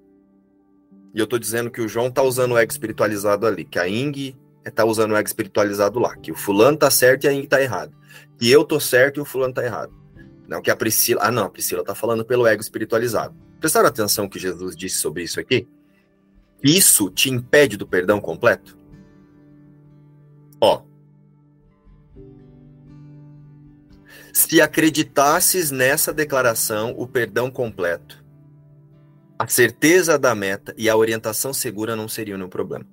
e 1.13 1.19
eu 1.19 1.27
tô 1.27 1.37
dizendo 1.37 1.69
que 1.69 1.81
o 1.81 1.87
João 1.87 2.09
tá 2.09 2.21
usando 2.21 2.53
o 2.53 2.57
ego 2.57 2.71
espiritualizado 2.71 3.45
ali, 3.45 3.65
que 3.65 3.77
a 3.77 3.87
Ing 3.87 4.37
tá 4.73 4.85
usando 4.85 5.11
o 5.11 5.15
ego 5.15 5.27
espiritualizado 5.27 5.99
lá, 5.99 6.15
que 6.15 6.31
o 6.31 6.35
fulano 6.35 6.77
tá 6.77 6.89
certo 6.89 7.25
e 7.25 7.27
a 7.27 7.33
Ing 7.33 7.47
tá 7.47 7.61
errado. 7.61 7.93
Que 8.37 8.49
eu 8.49 8.63
tô 8.63 8.79
certo 8.79 9.17
e 9.17 9.21
o 9.21 9.25
fulano 9.25 9.53
tá 9.53 9.63
errado. 9.63 9.93
Não, 10.47 10.61
que 10.61 10.71
a 10.71 10.75
Priscila. 10.75 11.21
Ah, 11.23 11.31
não, 11.31 11.45
a 11.45 11.49
Priscila 11.49 11.83
tá 11.83 11.95
falando 11.95 12.25
pelo 12.25 12.45
ego 12.45 12.61
espiritualizado. 12.61 13.35
Prestaram 13.59 13.87
atenção 13.87 14.27
que 14.27 14.39
Jesus 14.39 14.75
disse 14.75 14.97
sobre 14.97 15.23
isso 15.23 15.39
aqui? 15.39 15.67
Isso 16.63 17.09
te 17.09 17.29
impede 17.29 17.77
do 17.77 17.87
perdão 17.87 18.19
completo? 18.19 18.77
Ó. 20.59 20.83
Se 24.33 24.61
acreditasses 24.61 25.71
nessa 25.71 26.13
declaração, 26.13 26.93
o 26.97 27.07
perdão 27.07 27.51
completo 27.51 28.21
a 29.41 29.47
certeza 29.47 30.19
da 30.19 30.35
meta 30.35 30.71
e 30.77 30.87
a 30.87 30.95
orientação 30.95 31.51
segura 31.51 31.95
não 31.95 32.07
seriam 32.07 32.37
nenhum 32.37 32.47
problema. 32.47 32.85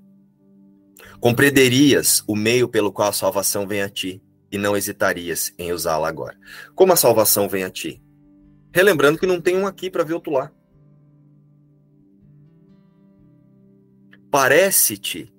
Compreenderias 1.20 2.24
o 2.27 2.35
meio 2.35 2.66
pelo 2.66 2.90
qual 2.90 3.11
a 3.11 3.12
salvação 3.12 3.66
vem 3.66 3.83
a 3.83 3.88
ti 3.90 4.22
e 4.51 4.57
não 4.57 4.74
hesitarias 4.74 5.53
em 5.59 5.72
usá-la 5.72 6.09
agora. 6.09 6.38
Como 6.74 6.90
a 6.90 6.96
salvação 6.96 7.51
vem 7.51 7.64
a 7.64 7.70
ti? 7.70 8.03
Relembrando 8.72 9.18
que 9.18 9.27
não 9.27 9.42
tem 9.42 9.59
um 9.59 9.66
aqui 9.66 9.90
para 9.90 10.05
ver 10.05 10.14
outro 10.14 10.33
lá. 10.33 10.51
Parece-te 14.31 15.31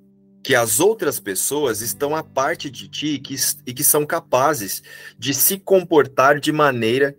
que 0.49 0.55
as 0.55 0.79
outras 0.79 1.19
pessoas 1.19 1.79
estão 1.79 2.15
à 2.15 2.23
parte 2.23 2.71
de 2.71 2.87
ti 2.87 3.07
e 3.09 3.19
que, 3.19 3.35
e 3.67 3.71
que 3.71 3.83
são 3.83 4.03
capazes 4.03 4.81
de 5.15 5.31
se 5.31 5.59
comportar 5.59 6.39
de 6.39 6.51
maneira 6.51 7.15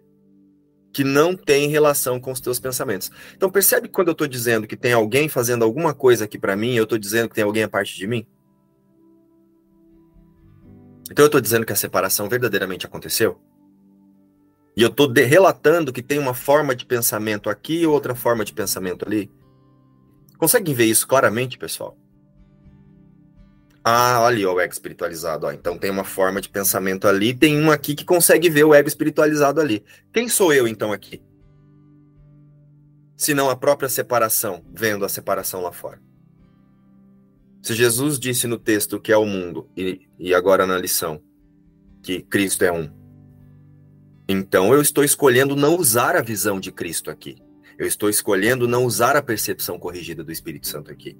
que 0.92 1.04
não 1.04 1.36
tem 1.36 1.68
relação 1.68 2.18
com 2.18 2.32
os 2.32 2.40
teus 2.40 2.58
pensamentos. 2.58 3.08
Então 3.36 3.48
percebe 3.48 3.86
quando 3.88 4.08
eu 4.08 4.12
estou 4.14 4.26
dizendo 4.26 4.66
que 4.66 4.76
tem 4.76 4.92
alguém 4.92 5.28
fazendo 5.28 5.64
alguma 5.64 5.94
coisa 5.94 6.24
aqui 6.24 6.40
para 6.40 6.56
mim, 6.56 6.74
eu 6.74 6.82
estou 6.82 6.98
dizendo 6.98 7.28
que 7.28 7.36
tem 7.36 7.44
alguém 7.44 7.62
à 7.62 7.68
parte 7.68 7.96
de 7.96 8.04
mim? 8.04 8.26
Então 11.08 11.22
eu 11.22 11.26
estou 11.26 11.40
dizendo 11.40 11.64
que 11.64 11.72
a 11.72 11.76
separação 11.76 12.28
verdadeiramente 12.28 12.84
aconteceu? 12.84 13.40
E 14.76 14.82
eu 14.82 14.88
estou 14.88 15.08
relatando 15.08 15.92
que 15.92 16.02
tem 16.02 16.18
uma 16.18 16.34
forma 16.34 16.74
de 16.74 16.84
pensamento 16.84 17.48
aqui 17.48 17.82
e 17.82 17.86
outra 17.86 18.16
forma 18.16 18.44
de 18.44 18.52
pensamento 18.52 19.06
ali? 19.06 19.30
Conseguem 20.36 20.74
ver 20.74 20.86
isso 20.86 21.06
claramente, 21.06 21.56
pessoal? 21.56 21.96
Ah, 23.82 24.20
olha 24.20 24.36
ali 24.36 24.46
ó, 24.46 24.54
o 24.54 24.60
ego 24.60 24.72
espiritualizado. 24.72 25.46
Ó. 25.46 25.52
Então 25.52 25.78
tem 25.78 25.90
uma 25.90 26.04
forma 26.04 26.40
de 26.40 26.48
pensamento 26.48 27.08
ali, 27.08 27.34
tem 27.34 27.58
um 27.58 27.70
aqui 27.70 27.94
que 27.94 28.04
consegue 28.04 28.50
ver 28.50 28.64
o 28.64 28.74
ego 28.74 28.88
espiritualizado 28.88 29.60
ali. 29.60 29.84
Quem 30.12 30.28
sou 30.28 30.52
eu 30.52 30.68
então 30.68 30.92
aqui? 30.92 31.22
Se 33.16 33.34
não 33.34 33.50
a 33.50 33.56
própria 33.56 33.88
separação, 33.88 34.64
vendo 34.72 35.04
a 35.04 35.08
separação 35.08 35.62
lá 35.62 35.72
fora. 35.72 36.00
Se 37.62 37.74
Jesus 37.74 38.18
disse 38.18 38.46
no 38.46 38.58
texto 38.58 38.98
que 38.98 39.12
é 39.12 39.16
o 39.16 39.26
mundo, 39.26 39.68
e, 39.76 40.08
e 40.18 40.34
agora 40.34 40.66
na 40.66 40.78
lição, 40.78 41.22
que 42.02 42.22
Cristo 42.22 42.64
é 42.64 42.72
um, 42.72 42.90
então 44.26 44.72
eu 44.72 44.80
estou 44.80 45.02
escolhendo 45.02 45.56
não 45.56 45.76
usar 45.76 46.14
a 46.14 46.22
visão 46.22 46.60
de 46.60 46.70
Cristo 46.70 47.10
aqui. 47.10 47.36
Eu 47.76 47.86
estou 47.86 48.08
escolhendo 48.08 48.68
não 48.68 48.84
usar 48.84 49.16
a 49.16 49.22
percepção 49.22 49.78
corrigida 49.78 50.22
do 50.22 50.30
Espírito 50.30 50.68
Santo 50.68 50.90
aqui. 50.90 51.18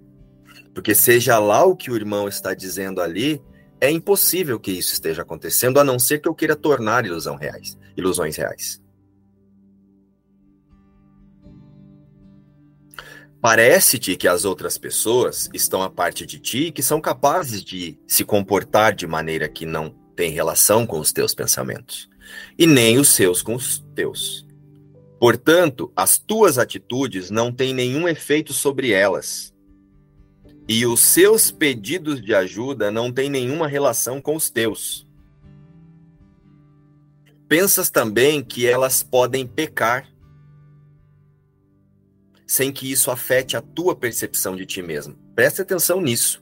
Porque 0.75 0.95
seja 0.95 1.39
lá 1.39 1.65
o 1.65 1.77
que 1.77 1.91
o 1.91 1.97
irmão 1.97 2.29
está 2.29 2.55
dizendo 2.55 3.01
ali, 3.01 3.43
é 3.81 3.91
impossível 3.91 4.61
que 4.61 4.71
isso 4.71 4.93
esteja 4.93 5.23
acontecendo, 5.23 5.81
a 5.81 5.85
não 5.85 5.99
ser 5.99 6.21
que 6.21 6.29
eu 6.29 6.35
queira 6.35 6.55
tornar 6.55 7.07
ilusão 7.07 7.37
reais, 7.37 7.79
ilusões 7.97 8.37
reais. 8.37 8.81
Parece-te 13.41 14.17
que 14.17 14.29
as 14.29 14.45
outras 14.45 14.77
pessoas 14.77 15.49
estão 15.55 15.83
à 15.83 15.89
parte 15.89 16.27
de 16.27 16.39
ti 16.39 16.67
e 16.67 16.73
que 16.73 16.83
são 16.83 17.01
capazes 17.01 17.65
de 17.65 17.99
se 18.07 18.23
comportar 18.23 18.95
de 18.95 19.07
maneira 19.07 19.49
que 19.49 19.65
não 19.65 19.89
tem 20.15 20.31
relação 20.31 20.87
com 20.87 21.01
os 21.01 21.11
teus 21.11 21.35
pensamentos, 21.35 22.07
e 22.59 22.67
nem 22.67 22.99
os 22.99 23.09
seus 23.09 23.41
com 23.41 23.55
os 23.55 23.83
teus. 23.95 24.47
Portanto, 25.19 25.91
as 25.97 26.19
tuas 26.19 26.59
atitudes 26.59 27.31
não 27.31 27.51
têm 27.51 27.73
nenhum 27.73 28.07
efeito 28.07 28.53
sobre 28.53 28.93
elas 28.93 29.50
e 30.73 30.87
os 30.87 31.01
seus 31.01 31.51
pedidos 31.51 32.23
de 32.23 32.33
ajuda 32.33 32.93
não 32.93 33.11
têm 33.11 33.29
nenhuma 33.29 33.67
relação 33.67 34.23
com 34.23 34.37
os 34.37 34.51
teus. 34.51 35.05
Pensas 37.49 37.91
também 37.91 38.41
que 38.41 38.69
elas 38.69 39.03
podem 39.03 39.45
pecar, 39.45 40.09
sem 42.47 42.71
que 42.71 42.89
isso 42.89 43.11
afete 43.11 43.57
a 43.57 43.61
tua 43.61 43.97
percepção 43.97 44.55
de 44.55 44.65
ti 44.65 44.81
mesmo. 44.81 45.17
Preste 45.35 45.61
atenção 45.61 46.01
nisso. 46.01 46.41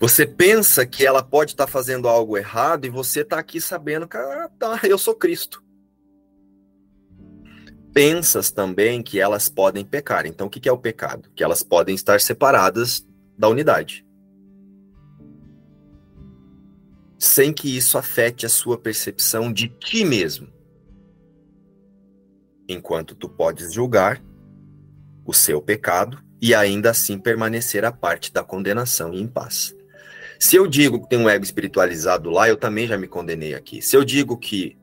Você 0.00 0.26
pensa 0.26 0.86
que 0.86 1.04
ela 1.04 1.22
pode 1.22 1.52
estar 1.52 1.66
tá 1.66 1.70
fazendo 1.70 2.08
algo 2.08 2.38
errado 2.38 2.86
e 2.86 2.90
você 2.90 3.20
está 3.20 3.38
aqui 3.38 3.60
sabendo 3.60 4.08
que 4.08 4.16
ah, 4.16 4.50
tá, 4.58 4.80
eu 4.84 4.96
sou 4.96 5.14
Cristo. 5.14 5.62
Pensas 7.92 8.50
também 8.50 9.02
que 9.02 9.20
elas 9.20 9.50
podem 9.50 9.84
pecar. 9.84 10.24
Então, 10.24 10.46
o 10.46 10.50
que 10.50 10.66
é 10.66 10.72
o 10.72 10.78
pecado? 10.78 11.30
Que 11.36 11.44
elas 11.44 11.62
podem 11.62 11.94
estar 11.94 12.22
separadas 12.22 13.06
da 13.36 13.48
unidade. 13.48 14.06
Sem 17.18 17.52
que 17.52 17.76
isso 17.76 17.96
afete 17.96 18.44
a 18.44 18.48
sua 18.48 18.78
percepção 18.78 19.52
de 19.52 19.68
ti 19.68 20.04
mesmo. 20.04 20.48
Enquanto 22.68 23.14
tu 23.14 23.28
podes 23.28 23.72
julgar 23.72 24.22
o 25.24 25.32
seu 25.32 25.60
pecado 25.60 26.22
e 26.40 26.54
ainda 26.54 26.90
assim 26.90 27.18
permanecer 27.18 27.84
a 27.84 27.92
parte 27.92 28.32
da 28.32 28.42
condenação 28.42 29.14
e 29.14 29.20
em 29.20 29.26
paz. 29.26 29.74
Se 30.38 30.56
eu 30.56 30.66
digo 30.66 31.00
que 31.00 31.08
tem 31.08 31.18
um 31.18 31.28
ego 31.28 31.44
espiritualizado 31.44 32.28
lá, 32.28 32.48
eu 32.48 32.56
também 32.56 32.86
já 32.86 32.98
me 32.98 33.08
condenei 33.08 33.54
aqui. 33.54 33.80
Se 33.80 33.96
eu 33.96 34.04
digo 34.04 34.36
que 34.36 34.76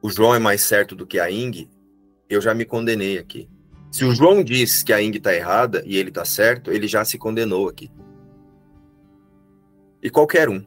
o 0.00 0.10
João 0.10 0.34
é 0.34 0.38
mais 0.38 0.62
certo 0.62 0.94
do 0.94 1.06
que 1.06 1.18
a 1.18 1.30
Ing, 1.30 1.68
eu 2.28 2.40
já 2.40 2.54
me 2.54 2.64
condenei 2.64 3.18
aqui. 3.18 3.50
Se 3.94 4.04
o 4.04 4.12
João 4.12 4.42
diz 4.42 4.82
que 4.82 4.92
a 4.92 5.00
Ing 5.00 5.16
está 5.16 5.32
errada 5.32 5.80
e 5.86 5.96
ele 5.96 6.08
está 6.08 6.24
certo, 6.24 6.72
ele 6.72 6.88
já 6.88 7.04
se 7.04 7.16
condenou 7.16 7.68
aqui. 7.68 7.92
E 10.02 10.10
qualquer 10.10 10.48
um. 10.48 10.66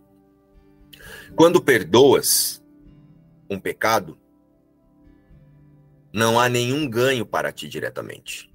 Quando 1.35 1.61
perdoas 1.61 2.63
um 3.49 3.59
pecado, 3.59 4.17
não 6.13 6.39
há 6.39 6.47
nenhum 6.47 6.89
ganho 6.89 7.25
para 7.25 7.51
ti 7.51 7.67
diretamente. 7.67 8.49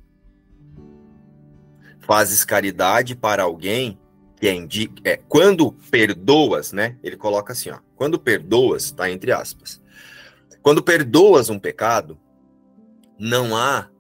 Fazes 2.01 2.43
caridade 2.43 3.15
para 3.15 3.43
alguém 3.43 4.01
que 4.41 4.49
é, 4.49 4.55
indica, 4.55 5.03
é 5.05 5.19
quando 5.19 5.71
perdoas, 5.91 6.73
né? 6.73 6.97
Ele 7.03 7.19
coloca 7.19 7.53
assim, 7.53 7.69
ó. 7.69 7.79
Quando 7.95 8.19
perdoas, 8.19 8.91
tá 8.91 9.11
entre 9.11 9.33
aspas. 9.33 9.83
Quando 10.63 10.83
perdoas 10.83 11.51
um 11.51 11.59
pecado, 11.59 12.19
não 13.19 13.55
há 13.55 13.92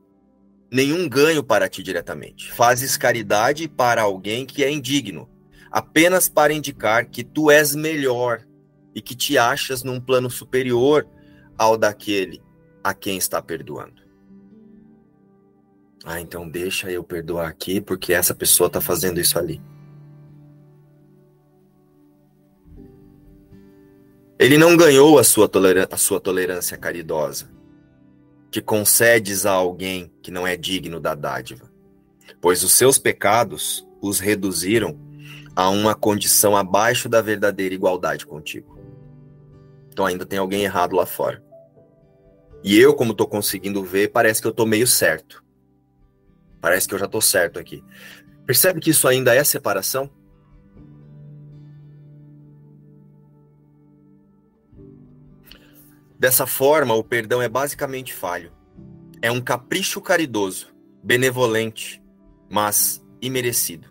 nenhum 0.72 1.06
ganho 1.06 1.44
para 1.44 1.68
ti 1.68 1.82
diretamente. 1.82 2.50
Fazes 2.50 2.96
caridade 2.96 3.68
para 3.68 4.00
alguém 4.00 4.46
que 4.46 4.64
é 4.64 4.70
indigno, 4.70 5.28
apenas 5.70 6.30
para 6.30 6.54
indicar 6.54 7.04
que 7.04 7.22
tu 7.22 7.50
és 7.50 7.74
melhor 7.74 8.46
e 8.94 9.02
que 9.02 9.14
te 9.14 9.36
achas 9.36 9.82
num 9.82 10.00
plano 10.00 10.30
superior 10.30 11.06
ao 11.58 11.76
daquele 11.76 12.42
a 12.82 12.94
quem 12.94 13.18
está 13.18 13.42
perdoando. 13.42 14.00
Ah, 16.04 16.20
então 16.20 16.48
deixa 16.48 16.90
eu 16.90 17.04
perdoar 17.04 17.48
aqui 17.48 17.78
porque 17.78 18.14
essa 18.14 18.34
pessoa 18.34 18.66
está 18.66 18.80
fazendo 18.80 19.20
isso 19.20 19.38
ali. 19.38 19.60
Ele 24.38 24.56
não 24.58 24.76
ganhou 24.76 25.18
a 25.18 25.22
sua, 25.22 25.48
a 25.90 25.96
sua 25.96 26.18
tolerância 26.18 26.76
caridosa 26.76 27.48
que 28.52 28.60
concedes 28.60 29.46
a 29.46 29.52
alguém 29.52 30.12
que 30.22 30.30
não 30.30 30.46
é 30.46 30.58
digno 30.58 31.00
da 31.00 31.14
dádiva, 31.14 31.72
pois 32.38 32.62
os 32.62 32.74
seus 32.74 32.98
pecados 32.98 33.88
os 34.00 34.20
reduziram 34.20 35.00
a 35.56 35.70
uma 35.70 35.94
condição 35.94 36.54
abaixo 36.54 37.08
da 37.08 37.22
verdadeira 37.22 37.74
igualdade 37.74 38.26
contigo. 38.26 38.78
Então 39.88 40.04
ainda 40.04 40.26
tem 40.26 40.38
alguém 40.38 40.64
errado 40.64 40.94
lá 40.94 41.06
fora. 41.06 41.42
E 42.62 42.78
eu, 42.78 42.94
como 42.94 43.12
estou 43.12 43.26
conseguindo 43.26 43.82
ver, 43.82 44.08
parece 44.08 44.40
que 44.40 44.46
eu 44.46 44.52
estou 44.52 44.66
meio 44.66 44.86
certo. 44.86 45.42
Parece 46.60 46.86
que 46.86 46.94
eu 46.94 46.98
já 46.98 47.06
estou 47.06 47.22
certo 47.22 47.58
aqui. 47.58 47.82
Percebe 48.46 48.80
que 48.80 48.90
isso 48.90 49.08
ainda 49.08 49.34
é 49.34 49.42
separação? 49.42 50.10
Dessa 56.22 56.46
forma, 56.46 56.94
o 56.94 57.02
perdão 57.02 57.42
é 57.42 57.48
basicamente 57.48 58.14
falho. 58.14 58.52
É 59.20 59.28
um 59.28 59.40
capricho 59.40 60.00
caridoso, 60.00 60.72
benevolente, 61.02 62.00
mas 62.48 63.04
imerecido. 63.20 63.88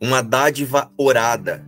Uma 0.00 0.20
dádiva 0.20 0.92
orada. 0.98 1.64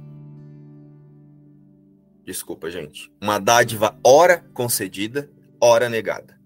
Desculpa, 2.24 2.68
gente. 2.68 3.08
Uma 3.22 3.38
dádiva 3.38 3.96
ora 4.02 4.44
concedida, 4.52 5.30
ora 5.60 5.88
negada. 5.88 6.36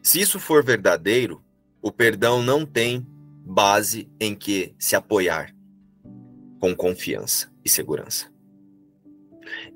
Se 0.00 0.20
isso 0.20 0.38
for 0.38 0.62
verdadeiro, 0.62 1.42
o 1.82 1.90
perdão 1.90 2.40
não 2.40 2.64
tem 2.64 3.04
base 3.50 4.08
em 4.20 4.32
que 4.32 4.72
se 4.78 4.94
apoiar 4.94 5.52
com 6.60 6.74
confiança 6.74 7.52
e 7.64 7.68
segurança. 7.68 8.32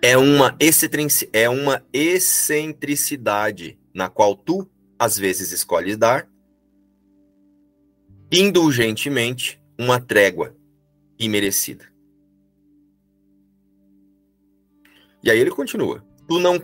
É 0.01 0.17
uma, 0.17 0.57
é 1.33 1.49
uma 1.49 1.85
excentricidade 1.93 3.77
na 3.93 4.09
qual 4.09 4.37
tu, 4.37 4.71
às 4.97 5.19
vezes, 5.19 5.51
escolhes 5.51 5.97
dar, 5.97 6.29
indulgentemente, 8.31 9.61
uma 9.77 10.01
trégua 10.01 10.57
imerecida. 11.19 11.93
E 15.21 15.31
aí 15.33 15.39
ele 15.41 15.51
continua: 15.51 16.07
tu 16.29 16.39
não, 16.39 16.61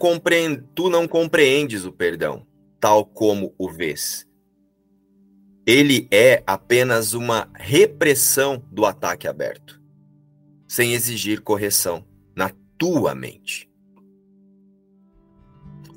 tu 0.77 0.89
não 0.89 1.09
compreendes 1.09 1.85
o 1.85 1.91
perdão, 1.91 2.47
tal 2.79 3.05
como 3.05 3.53
o 3.59 3.69
vês 3.69 4.30
ele 5.67 6.09
é 6.11 6.43
apenas 6.47 7.13
uma 7.13 7.49
repressão 7.55 8.63
do 8.71 8.85
ataque 8.85 9.29
aberto, 9.29 9.81
sem 10.67 10.95
exigir 10.95 11.43
correção 11.43 12.05
na 12.35 12.51
tua 12.79 13.15
mente. 13.15 13.71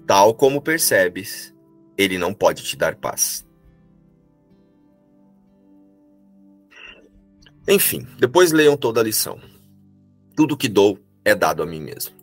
Tal 0.05 0.33
como 0.33 0.61
percebes 0.61 1.53
ele 1.97 2.17
não 2.17 2.33
pode 2.33 2.63
te 2.63 2.75
dar 2.75 2.95
paz. 2.95 3.45
Enfim, 7.67 8.05
depois 8.19 8.51
leiam 8.51 8.75
toda 8.75 8.99
a 8.99 9.03
lição. 9.03 9.39
Tudo 10.35 10.57
que 10.57 10.67
dou 10.67 10.99
é 11.23 11.33
dado 11.33 11.63
a 11.63 11.65
mim 11.65 11.79
mesmo. 11.79 12.15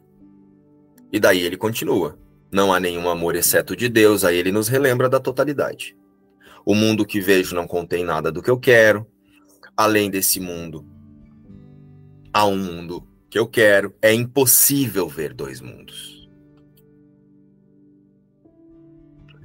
E 1.12 1.18
daí 1.18 1.40
ele 1.40 1.56
continua. 1.56 2.18
Não 2.52 2.72
há 2.72 2.80
nenhum 2.80 3.08
amor 3.08 3.36
exceto 3.36 3.74
de 3.74 3.88
Deus, 3.88 4.24
aí 4.24 4.36
ele 4.36 4.52
nos 4.52 4.68
relembra 4.68 5.08
da 5.08 5.20
totalidade. 5.20 5.96
O 6.64 6.74
mundo 6.74 7.06
que 7.06 7.20
vejo 7.20 7.54
não 7.54 7.66
contém 7.66 8.04
nada 8.04 8.30
do 8.30 8.42
que 8.42 8.50
eu 8.50 8.58
quero. 8.58 9.06
Além 9.76 10.10
desse 10.10 10.40
mundo, 10.40 10.86
há 12.32 12.46
um 12.46 12.56
mundo 12.56 13.06
que 13.28 13.38
eu 13.38 13.46
quero. 13.46 13.94
É 14.02 14.12
impossível 14.12 15.08
ver 15.08 15.32
dois 15.32 15.60
mundos. 15.60 16.28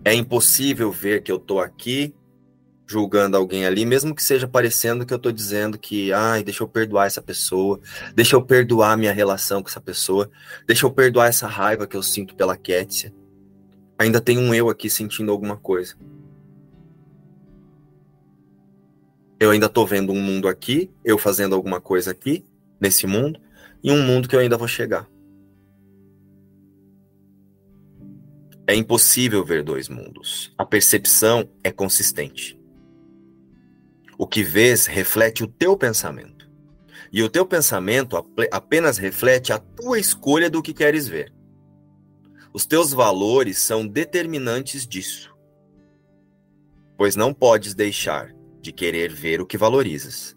É 0.04 0.14
impossível 0.14 0.92
ver 0.92 1.24
que 1.24 1.32
eu 1.32 1.38
estou 1.38 1.60
aqui 1.60 2.14
julgando 2.88 3.36
alguém 3.36 3.66
ali, 3.66 3.86
mesmo 3.86 4.14
que 4.14 4.24
seja 4.24 4.48
parecendo 4.48 5.06
que 5.06 5.14
eu 5.14 5.18
estou 5.18 5.32
dizendo 5.32 5.78
que, 5.78 6.14
ai, 6.14 6.44
deixa 6.44 6.64
eu 6.64 6.68
perdoar 6.68 7.08
essa 7.08 7.22
pessoa, 7.22 7.80
deixa 8.14 8.36
eu 8.36 8.42
perdoar 8.44 8.98
minha 8.98 9.12
relação 9.12 9.64
com 9.64 9.70
essa 9.70 9.82
pessoa, 9.82 10.30
deixa 10.68 10.86
eu 10.86 10.92
perdoar 10.92 11.28
essa 11.28 11.48
raiva 11.48 11.88
que 11.88 11.98
eu 11.98 12.04
sinto 12.04 12.36
pela 12.36 12.56
Kétia. 12.56 13.14
Ainda 13.98 14.22
tem 14.22 14.38
um 14.38 14.54
eu 14.54 14.70
aqui 14.70 14.90
sentindo 14.90 15.32
alguma 15.32 15.58
coisa. 15.58 15.96
Eu 19.46 19.52
ainda 19.52 19.68
estou 19.68 19.86
vendo 19.86 20.12
um 20.12 20.20
mundo 20.20 20.48
aqui, 20.48 20.90
eu 21.04 21.20
fazendo 21.20 21.54
alguma 21.54 21.80
coisa 21.80 22.10
aqui, 22.10 22.44
nesse 22.82 23.06
mundo, 23.06 23.40
e 23.84 23.92
um 23.92 24.02
mundo 24.02 24.28
que 24.28 24.36
eu 24.36 24.40
ainda 24.40 24.58
vou 24.58 24.68
chegar. 24.68 25.08
É 28.66 28.74
impossível 28.74 29.46
ver 29.46 29.62
dois 29.62 29.88
mundos. 29.88 30.52
A 30.58 30.66
percepção 30.66 31.48
é 31.64 31.72
consistente. 31.72 32.60
O 34.18 34.26
que 34.26 34.42
vês 34.42 34.88
reflete 34.88 35.44
o 35.44 35.48
teu 35.48 35.78
pensamento. 35.78 36.50
E 37.14 37.22
o 37.22 37.30
teu 37.30 37.46
pensamento 37.46 38.18
apenas 38.52 38.98
reflete 38.98 39.54
a 39.54 39.60
tua 39.60 40.00
escolha 40.00 40.50
do 40.50 40.64
que 40.64 40.74
queres 40.74 41.08
ver. 41.08 41.32
Os 42.52 42.66
teus 42.66 42.92
valores 42.92 43.60
são 43.60 43.86
determinantes 43.86 44.88
disso. 44.88 45.38
Pois 46.98 47.16
não 47.16 47.32
podes 47.32 47.76
deixar 47.76 48.35
de 48.66 48.72
querer 48.72 49.14
ver 49.14 49.40
o 49.40 49.46
que 49.46 49.60
valorizas. 49.60 50.36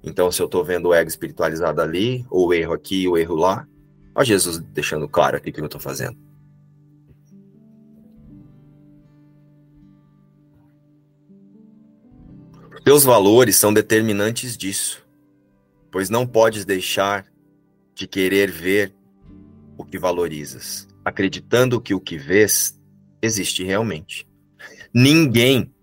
Então, 0.00 0.30
se 0.30 0.40
eu 0.40 0.46
estou 0.46 0.64
vendo 0.64 0.90
o 0.90 0.94
ego 0.94 1.08
espiritualizado 1.08 1.80
ali, 1.80 2.24
ou 2.30 2.48
o 2.48 2.54
erro 2.54 2.72
aqui, 2.72 3.08
o 3.08 3.18
erro 3.18 3.34
lá, 3.34 3.66
olha 4.14 4.24
Jesus 4.24 4.60
deixando 4.60 5.08
claro 5.08 5.36
aqui 5.36 5.50
o 5.50 5.52
que 5.52 5.60
eu 5.60 5.64
estou 5.64 5.80
fazendo. 5.80 6.16
Teus 12.84 13.02
valores 13.02 13.56
são 13.56 13.74
determinantes 13.74 14.56
disso, 14.56 15.04
pois 15.90 16.08
não 16.08 16.24
podes 16.24 16.64
deixar 16.64 17.26
de 17.92 18.06
querer 18.06 18.52
ver 18.52 18.94
o 19.76 19.84
que 19.84 19.98
valorizas, 19.98 20.86
acreditando 21.04 21.80
que 21.80 21.94
o 21.94 22.00
que 22.00 22.16
vês 22.16 22.80
existe 23.20 23.64
realmente. 23.64 24.28
Ninguém 24.94 25.73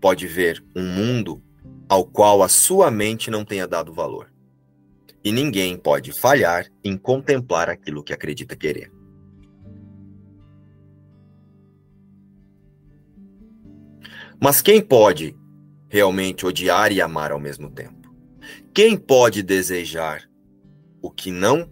pode 0.00 0.26
ver 0.26 0.64
um 0.74 0.82
mundo 0.82 1.42
ao 1.88 2.04
qual 2.04 2.42
a 2.42 2.48
sua 2.48 2.90
mente 2.90 3.30
não 3.30 3.44
tenha 3.44 3.66
dado 3.66 3.92
valor. 3.92 4.32
E 5.22 5.30
ninguém 5.30 5.76
pode 5.76 6.12
falhar 6.12 6.66
em 6.82 6.96
contemplar 6.96 7.68
aquilo 7.68 8.02
que 8.02 8.12
acredita 8.12 8.56
querer. 8.56 8.90
Mas 14.40 14.62
quem 14.62 14.80
pode 14.80 15.36
realmente 15.90 16.46
odiar 16.46 16.92
e 16.92 17.00
amar 17.00 17.32
ao 17.32 17.40
mesmo 17.40 17.68
tempo. 17.68 18.08
Quem 18.72 18.96
pode 18.96 19.42
desejar 19.42 20.22
o 21.02 21.10
que 21.10 21.32
não 21.32 21.68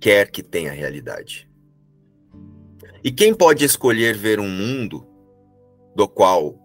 quer 0.00 0.30
que 0.30 0.42
tenha 0.42 0.70
realidade? 0.70 1.50
E 3.02 3.10
quem 3.10 3.34
pode 3.34 3.64
escolher 3.64 4.16
ver 4.16 4.38
um 4.38 4.48
mundo 4.48 5.06
do 5.94 6.08
qual 6.08 6.56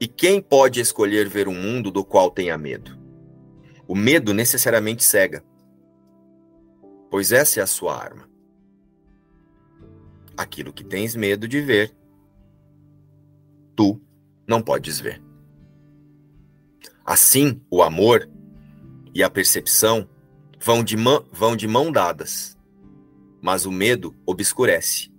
e 0.00 0.06
quem 0.06 0.40
pode 0.40 0.80
escolher 0.80 1.28
ver 1.28 1.48
um 1.48 1.54
mundo 1.54 1.90
do 1.90 2.04
qual 2.04 2.30
tenha 2.30 2.56
medo? 2.56 2.96
O 3.86 3.94
medo 3.94 4.32
necessariamente 4.32 5.04
cega, 5.04 5.44
pois 7.10 7.32
essa 7.32 7.60
é 7.60 7.62
a 7.62 7.66
sua 7.66 7.96
arma. 7.96 8.28
Aquilo 10.36 10.72
que 10.72 10.84
tens 10.84 11.16
medo 11.16 11.48
de 11.48 11.60
ver, 11.60 11.96
tu 13.74 14.00
não 14.46 14.62
podes 14.62 15.00
ver. 15.00 15.22
Assim, 17.04 17.60
o 17.70 17.82
amor 17.82 18.30
e 19.14 19.22
a 19.22 19.30
percepção 19.30 20.08
vão 20.60 20.84
de, 20.84 20.96
mão, 20.96 21.26
vão 21.32 21.56
de 21.56 21.66
mão 21.66 21.90
dadas, 21.90 22.56
mas 23.40 23.66
o 23.66 23.72
medo 23.72 24.14
obscurece 24.26 25.10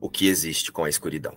o 0.00 0.08
que 0.08 0.28
existe 0.28 0.70
com 0.70 0.84
a 0.84 0.88
escuridão. 0.88 1.36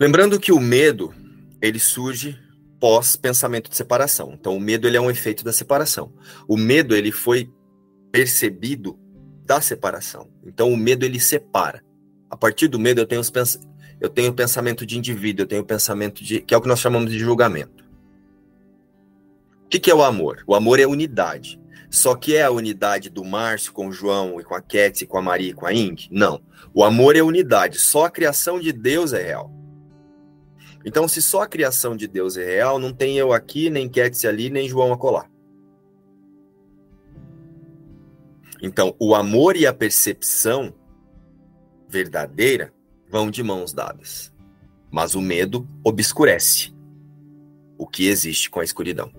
Lembrando 0.00 0.40
que 0.40 0.50
o 0.50 0.58
medo, 0.58 1.12
ele 1.60 1.78
surge 1.78 2.38
pós 2.80 3.16
pensamento 3.16 3.68
de 3.68 3.76
separação. 3.76 4.32
Então 4.32 4.56
o 4.56 4.60
medo 4.60 4.88
ele 4.88 4.96
é 4.96 5.00
um 5.00 5.10
efeito 5.10 5.44
da 5.44 5.52
separação. 5.52 6.10
O 6.48 6.56
medo 6.56 6.96
ele 6.96 7.12
foi 7.12 7.52
percebido 8.10 8.98
da 9.44 9.60
separação. 9.60 10.30
Então 10.42 10.72
o 10.72 10.76
medo 10.76 11.04
ele 11.04 11.20
separa. 11.20 11.84
A 12.30 12.36
partir 12.36 12.66
do 12.66 12.78
medo 12.78 13.02
eu 13.02 13.06
tenho 13.06 13.20
os, 13.20 13.28
pens 13.28 13.60
eu 14.00 14.08
tenho 14.08 14.32
pensamento 14.32 14.86
de 14.86 14.96
indivíduo, 14.96 15.42
eu 15.42 15.46
tenho 15.46 15.64
pensamento 15.64 16.24
de. 16.24 16.40
que 16.40 16.54
é 16.54 16.56
o 16.56 16.62
que 16.62 16.68
nós 16.68 16.80
chamamos 16.80 17.12
de 17.12 17.18
julgamento. 17.18 17.84
O 19.66 19.68
que, 19.68 19.78
que 19.78 19.90
é 19.90 19.94
o 19.94 20.02
amor? 20.02 20.42
O 20.46 20.54
amor 20.54 20.80
é 20.80 20.86
unidade. 20.86 21.60
Só 21.90 22.14
que 22.14 22.34
é 22.34 22.42
a 22.42 22.50
unidade 22.50 23.10
do 23.10 23.22
Márcio 23.22 23.72
com 23.72 23.88
o 23.88 23.92
João 23.92 24.40
e 24.40 24.44
com 24.44 24.54
a 24.54 24.62
Ketsi, 24.62 25.06
com 25.06 25.18
a 25.18 25.22
Maria 25.22 25.50
e 25.50 25.54
com 25.54 25.66
a 25.66 25.74
Ing? 25.74 26.08
Não. 26.10 26.40
O 26.72 26.82
amor 26.82 27.16
é 27.16 27.22
unidade. 27.22 27.78
Só 27.78 28.06
a 28.06 28.10
criação 28.10 28.58
de 28.58 28.72
Deus 28.72 29.12
é 29.12 29.22
real. 29.22 29.59
Então, 30.84 31.06
se 31.06 31.20
só 31.20 31.42
a 31.42 31.46
criação 31.46 31.94
de 31.94 32.08
Deus 32.08 32.36
é 32.36 32.44
real, 32.44 32.78
não 32.78 32.92
tem 32.92 33.18
eu 33.18 33.32
aqui, 33.32 33.68
nem 33.68 33.88
Ketsi 33.88 34.26
ali, 34.26 34.48
nem 34.48 34.68
João 34.68 34.92
acolá. 34.92 35.28
Então, 38.62 38.94
o 38.98 39.14
amor 39.14 39.56
e 39.56 39.66
a 39.66 39.72
percepção 39.72 40.74
verdadeira 41.88 42.72
vão 43.08 43.30
de 43.30 43.42
mãos 43.42 43.72
dadas. 43.72 44.32
Mas 44.90 45.14
o 45.14 45.20
medo 45.20 45.68
obscurece 45.84 46.74
o 47.78 47.86
que 47.86 48.08
existe 48.08 48.50
com 48.50 48.60
a 48.60 48.64
escuridão. 48.64 49.10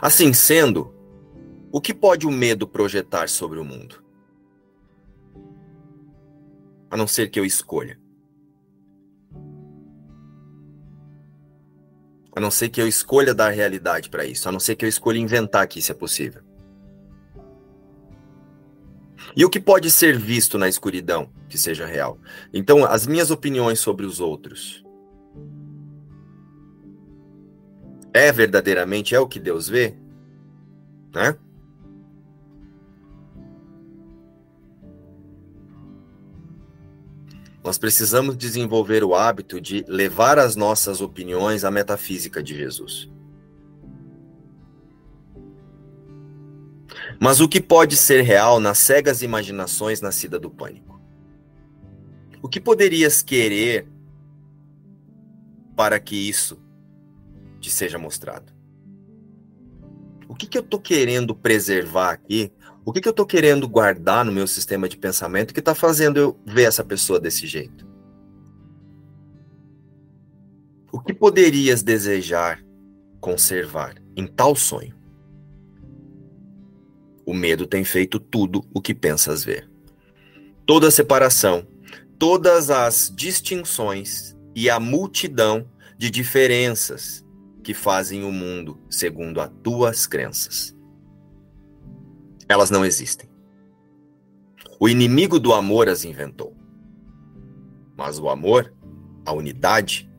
Assim 0.00 0.32
sendo, 0.32 0.94
o 1.70 1.80
que 1.80 1.92
pode 1.92 2.26
o 2.26 2.30
medo 2.30 2.66
projetar 2.66 3.28
sobre 3.28 3.58
o 3.58 3.64
mundo? 3.64 4.02
A 6.90 6.96
não 6.96 7.06
ser 7.06 7.30
que 7.30 7.38
eu 7.38 7.44
escolha. 7.44 7.99
A 12.34 12.40
não 12.40 12.50
ser 12.50 12.68
que 12.68 12.80
eu 12.80 12.86
escolha 12.86 13.34
dar 13.34 13.50
realidade 13.50 14.08
para 14.08 14.24
isso. 14.24 14.48
A 14.48 14.52
não 14.52 14.60
ser 14.60 14.76
que 14.76 14.84
eu 14.84 14.88
escolha 14.88 15.18
inventar 15.18 15.66
que 15.66 15.78
isso 15.78 15.90
é 15.90 15.94
possível. 15.94 16.42
E 19.36 19.44
o 19.44 19.50
que 19.50 19.60
pode 19.60 19.90
ser 19.90 20.18
visto 20.18 20.58
na 20.58 20.68
escuridão 20.68 21.30
que 21.48 21.58
seja 21.58 21.86
real? 21.86 22.18
Então, 22.52 22.84
as 22.84 23.06
minhas 23.06 23.30
opiniões 23.30 23.80
sobre 23.80 24.06
os 24.06 24.20
outros. 24.20 24.84
É 28.12 28.32
verdadeiramente 28.32 29.14
é 29.14 29.20
o 29.20 29.28
que 29.28 29.38
Deus 29.38 29.68
vê? 29.68 29.96
Né? 31.14 31.36
Nós 37.62 37.76
precisamos 37.76 38.36
desenvolver 38.36 39.04
o 39.04 39.14
hábito 39.14 39.60
de 39.60 39.84
levar 39.86 40.38
as 40.38 40.56
nossas 40.56 41.00
opiniões 41.00 41.62
à 41.62 41.70
metafísica 41.70 42.42
de 42.42 42.56
Jesus. 42.56 43.10
Mas 47.20 47.40
o 47.40 47.48
que 47.48 47.60
pode 47.60 47.96
ser 47.96 48.22
real 48.22 48.58
nas 48.58 48.78
cegas 48.78 49.22
imaginações 49.22 50.00
nascida 50.00 50.38
do 50.38 50.50
pânico? 50.50 50.98
O 52.42 52.48
que 52.48 52.58
poderias 52.58 53.22
querer 53.22 53.86
para 55.76 56.00
que 56.00 56.16
isso 56.16 56.58
te 57.60 57.70
seja 57.70 57.98
mostrado? 57.98 58.52
O 60.26 60.34
que, 60.34 60.46
que 60.46 60.56
eu 60.56 60.62
estou 60.62 60.80
querendo 60.80 61.34
preservar 61.34 62.12
aqui? 62.12 62.50
O 62.84 62.92
que, 62.92 63.00
que 63.00 63.08
eu 63.08 63.12
estou 63.12 63.26
querendo 63.26 63.68
guardar 63.68 64.24
no 64.24 64.32
meu 64.32 64.46
sistema 64.46 64.88
de 64.88 64.96
pensamento 64.96 65.52
que 65.52 65.60
está 65.60 65.74
fazendo 65.74 66.16
eu 66.18 66.40
ver 66.46 66.64
essa 66.64 66.82
pessoa 66.82 67.20
desse 67.20 67.46
jeito? 67.46 67.86
O 70.90 70.98
que 70.98 71.12
poderias 71.12 71.82
desejar 71.82 72.64
conservar 73.20 73.94
em 74.16 74.26
tal 74.26 74.56
sonho? 74.56 74.94
O 77.24 77.34
medo 77.34 77.66
tem 77.66 77.84
feito 77.84 78.18
tudo 78.18 78.64
o 78.74 78.80
que 78.80 78.94
pensas 78.94 79.44
ver. 79.44 79.70
Toda 80.66 80.88
a 80.88 80.90
separação, 80.90 81.66
todas 82.18 82.70
as 82.70 83.12
distinções 83.14 84.36
e 84.54 84.70
a 84.70 84.80
multidão 84.80 85.68
de 85.98 86.10
diferenças 86.10 87.24
que 87.62 87.74
fazem 87.74 88.24
o 88.24 88.32
mundo 88.32 88.80
segundo 88.88 89.40
as 89.40 89.50
tuas 89.62 90.06
crenças. 90.06 90.74
Elas 92.50 92.68
não 92.68 92.84
existem. 92.84 93.30
O 94.80 94.88
inimigo 94.88 95.38
do 95.38 95.54
amor 95.54 95.88
as 95.88 96.04
inventou. 96.04 96.52
Mas 97.96 98.18
o 98.18 98.28
amor, 98.28 98.74
a 99.24 99.32
unidade, 99.32 100.10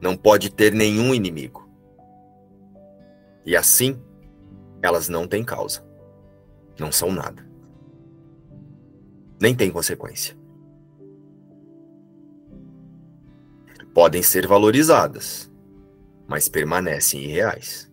não 0.00 0.16
pode 0.16 0.48
ter 0.48 0.72
nenhum 0.72 1.12
inimigo. 1.12 1.68
E 3.44 3.56
assim, 3.56 4.00
elas 4.80 5.08
não 5.08 5.26
têm 5.26 5.42
causa. 5.42 5.84
Não 6.78 6.92
são 6.92 7.10
nada. 7.10 7.44
Nem 9.40 9.52
têm 9.52 9.68
consequência. 9.68 10.38
Podem 13.92 14.22
ser 14.22 14.46
valorizadas, 14.46 15.50
mas 16.28 16.48
permanecem 16.48 17.24
irreais. 17.24 17.90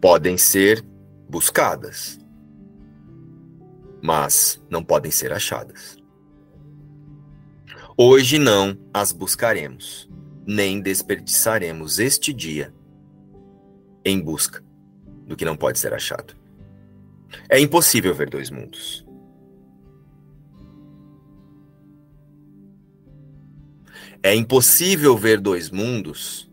Podem 0.00 0.38
ser 0.38 0.93
buscadas, 1.34 2.16
mas 4.00 4.62
não 4.70 4.84
podem 4.84 5.10
ser 5.10 5.32
achadas. 5.32 5.96
Hoje 7.98 8.38
não 8.38 8.78
as 8.94 9.10
buscaremos, 9.10 10.08
nem 10.46 10.80
desperdiçaremos 10.80 11.98
este 11.98 12.32
dia 12.32 12.72
em 14.04 14.20
busca 14.20 14.62
do 15.26 15.34
que 15.34 15.44
não 15.44 15.56
pode 15.56 15.80
ser 15.80 15.92
achado. 15.92 16.36
É 17.48 17.58
impossível 17.58 18.14
ver 18.14 18.30
dois 18.30 18.48
mundos. 18.48 19.04
É 24.22 24.32
impossível 24.36 25.16
ver 25.16 25.40
dois 25.40 25.68
mundos 25.68 26.48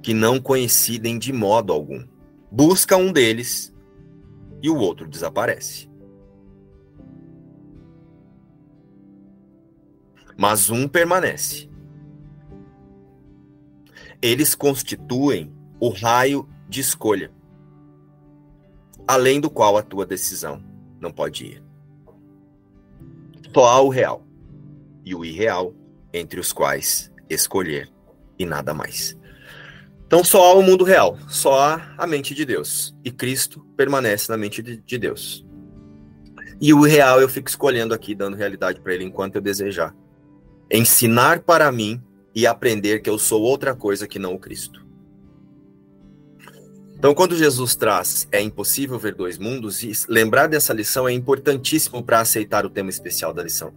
que 0.00 0.14
não 0.14 0.40
coincidem 0.40 1.18
de 1.18 1.32
modo 1.32 1.72
algum. 1.72 2.06
Busca 2.50 2.96
um 2.96 3.12
deles 3.12 3.74
e 4.62 4.70
o 4.70 4.76
outro 4.76 5.06
desaparece. 5.06 5.90
Mas 10.36 10.70
um 10.70 10.86
permanece. 10.86 11.68
Eles 14.20 14.54
constituem 14.54 15.52
o 15.78 15.88
raio 15.88 16.48
de 16.68 16.80
escolha, 16.80 17.30
além 19.06 19.40
do 19.40 19.50
qual 19.50 19.76
a 19.76 19.82
tua 19.82 20.06
decisão 20.06 20.62
não 21.00 21.10
pode 21.10 21.44
ir. 21.44 21.64
Só 23.54 23.64
há 23.66 23.80
o 23.80 23.88
real 23.88 24.26
e 25.04 25.14
o 25.14 25.24
irreal 25.24 25.74
entre 26.12 26.40
os 26.40 26.52
quais 26.52 27.12
escolher 27.28 27.90
e 28.38 28.44
nada 28.44 28.74
mais. 28.74 29.16
Então 30.06 30.22
só 30.22 30.44
há 30.44 30.54
o 30.54 30.62
mundo 30.62 30.84
real, 30.84 31.18
só 31.28 31.58
há 31.58 31.94
a 31.98 32.06
mente 32.06 32.34
de 32.34 32.44
Deus. 32.44 32.94
E 33.04 33.10
Cristo 33.10 33.66
permanece 33.76 34.30
na 34.30 34.36
mente 34.36 34.62
de 34.62 34.98
Deus. 34.98 35.44
E 36.60 36.72
o 36.72 36.82
real 36.82 37.20
eu 37.20 37.28
fico 37.28 37.48
escolhendo 37.48 37.92
aqui, 37.92 38.14
dando 38.14 38.36
realidade 38.36 38.80
para 38.80 38.94
ele 38.94 39.04
enquanto 39.04 39.36
eu 39.36 39.42
desejar. 39.42 39.94
Ensinar 40.70 41.40
para 41.40 41.70
mim 41.70 42.00
e 42.34 42.46
aprender 42.46 43.00
que 43.00 43.10
eu 43.10 43.18
sou 43.18 43.42
outra 43.42 43.74
coisa 43.74 44.06
que 44.06 44.18
não 44.18 44.34
o 44.34 44.38
Cristo. 44.38 44.86
Então, 46.98 47.14
quando 47.14 47.36
Jesus 47.36 47.76
traz 47.76 48.26
é 48.32 48.40
impossível 48.40 48.98
ver 48.98 49.14
dois 49.14 49.38
mundos, 49.38 49.82
e 49.82 49.92
lembrar 50.08 50.46
dessa 50.46 50.72
lição 50.72 51.06
é 51.06 51.12
importantíssimo 51.12 52.02
para 52.02 52.20
aceitar 52.20 52.64
o 52.64 52.70
tema 52.70 52.88
especial 52.88 53.34
da 53.34 53.42
lição, 53.42 53.72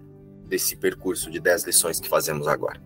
desse 0.48 0.76
percurso 0.78 1.30
de 1.30 1.40
dez 1.40 1.64
lições 1.64 2.00
que 2.00 2.08
fazemos 2.08 2.48
agora. 2.48 2.82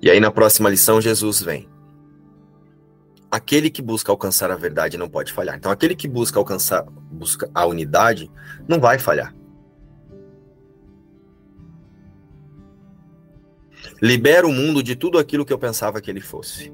E 0.00 0.10
aí 0.10 0.20
na 0.20 0.30
próxima 0.30 0.68
lição 0.68 1.00
Jesus 1.00 1.42
vem. 1.42 1.68
Aquele 3.30 3.70
que 3.70 3.82
busca 3.82 4.12
alcançar 4.12 4.50
a 4.50 4.56
verdade 4.56 4.96
não 4.96 5.08
pode 5.08 5.32
falhar. 5.32 5.56
Então 5.56 5.70
aquele 5.70 5.94
que 5.94 6.08
busca 6.08 6.38
alcançar 6.38 6.84
busca 6.84 7.50
a 7.54 7.66
unidade 7.66 8.30
não 8.68 8.80
vai 8.80 8.98
falhar. 8.98 9.34
Libera 14.00 14.46
o 14.46 14.52
mundo 14.52 14.82
de 14.82 14.94
tudo 14.94 15.18
aquilo 15.18 15.44
que 15.44 15.52
eu 15.52 15.58
pensava 15.58 16.00
que 16.00 16.10
ele 16.10 16.20
fosse. 16.20 16.72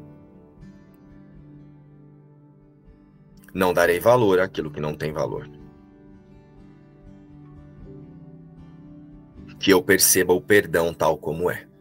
Não 3.55 3.73
darei 3.73 4.01
valor 4.01 4.41
àquilo 4.41 4.71
que 4.71 4.81
não 4.81 4.95
tem 4.95 5.13
valor. 5.13 5.49
Que 9.59 9.73
eu 9.73 9.83
perceba 9.83 10.33
o 10.33 10.41
perdão 10.41 10.93
tal 10.93 11.17
como 11.17 11.51
é. 11.51 11.72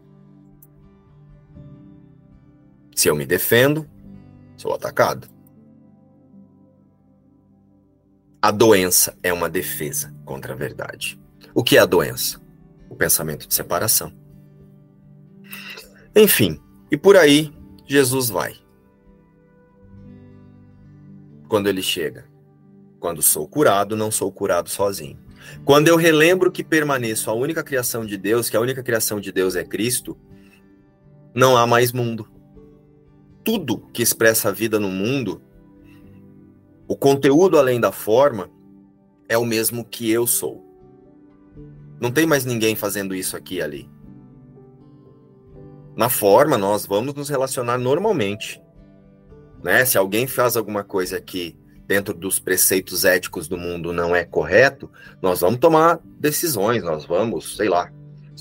Se 2.96 3.08
eu 3.08 3.16
me 3.16 3.26
defendo, 3.26 3.89
sou 4.58 4.74
atacado. 4.74 5.28
A 8.42 8.52
doença 8.52 9.18
é 9.22 9.32
uma 9.32 9.50
defesa 9.50 10.14
contra 10.26 10.54
a 10.54 10.56
verdade. 10.56 11.20
O 11.54 11.64
que 11.64 11.78
é 11.78 11.80
a 11.80 11.86
doença? 11.86 12.42
O 12.89 12.96
pensamento 12.96 13.48
de 13.48 13.54
separação. 13.54 14.12
Enfim, 16.16 16.60
e 16.92 16.98
por 16.98 17.16
aí 17.16 17.54
Jesus 17.88 18.30
vai. 18.30 18.56
Quando 21.48 21.68
ele 21.68 21.82
chega. 21.82 22.26
Quando 23.00 23.22
sou 23.22 23.48
curado, 23.48 23.96
não 23.96 24.12
sou 24.12 24.32
curado 24.32 24.70
sozinho. 24.70 25.20
Quando 25.66 25.88
eu 25.88 25.96
relembro 25.96 26.52
que 26.52 26.64
permaneço 26.64 27.30
a 27.30 27.34
única 27.34 27.64
criação 27.64 28.06
de 28.06 28.18
Deus, 28.18 28.50
que 28.50 28.58
a 28.58 28.62
única 28.62 28.84
criação 28.84 29.20
de 29.20 29.32
Deus 29.32 29.56
é 29.56 29.64
Cristo, 29.64 30.18
não 31.34 31.58
há 31.58 31.66
mais 31.66 31.92
mundo 31.92 32.28
tudo 33.44 33.80
que 33.94 34.02
expressa 34.02 34.50
a 34.50 34.52
vida 34.52 34.80
no 34.80 34.89
mundo, 34.89 35.42
o 36.88 36.96
conteúdo 36.96 37.58
além 37.58 37.80
da 37.80 37.92
forma, 37.92 38.50
é 39.28 39.38
o 39.38 39.46
mesmo 39.46 39.86
que 39.86 40.12
eu 40.12 40.28
sou. 40.28 40.66
Não 42.00 42.12
tem 42.12 42.26
mais 42.26 42.46
ninguém 42.46 42.76
fazendo 42.76 43.14
isso 43.14 43.38
aqui 43.38 43.56
e 43.56 43.62
ali. 43.62 43.89
Na 45.96 46.10
forma, 46.10 46.58
nós 46.58 46.86
vamos 46.86 47.14
nos 47.14 47.30
relacionar 47.30 47.78
normalmente. 47.78 48.62
Né? 49.64 49.86
Se 49.86 49.98
alguém 49.98 50.26
faz 50.26 50.58
alguma 50.58 50.84
coisa 50.84 51.18
aqui 51.18 51.58
dentro 51.86 52.14
dos 52.14 52.39
preceitos 52.39 53.06
éticos 53.06 53.48
do 53.48 53.58
mundo 53.58 53.92
não 53.92 54.16
é 54.16 54.24
correto, 54.24 54.89
nós 55.22 55.42
vamos 55.42 55.60
tomar 55.60 56.00
decisões, 56.04 56.84
nós 56.84 57.06
vamos, 57.06 57.58
sei 57.58 57.68
lá, 57.68 57.92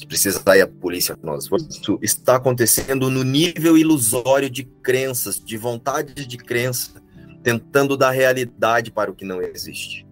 se 0.01 0.07
precisar 0.07 0.59
a 0.59 0.66
polícia 0.66 1.14
nós. 1.22 1.46
Isso 1.68 1.98
está 2.01 2.36
acontecendo 2.36 3.11
no 3.11 3.22
nível 3.22 3.76
ilusório 3.76 4.48
de 4.48 4.64
crenças, 4.64 5.38
de 5.38 5.59
vontade 5.59 6.26
de 6.26 6.38
crença, 6.38 7.03
tentando 7.42 7.98
dar 7.98 8.11
realidade 8.11 8.90
para 8.90 9.11
o 9.11 9.14
que 9.14 9.26
não 9.26 9.42
existe. 9.42 10.07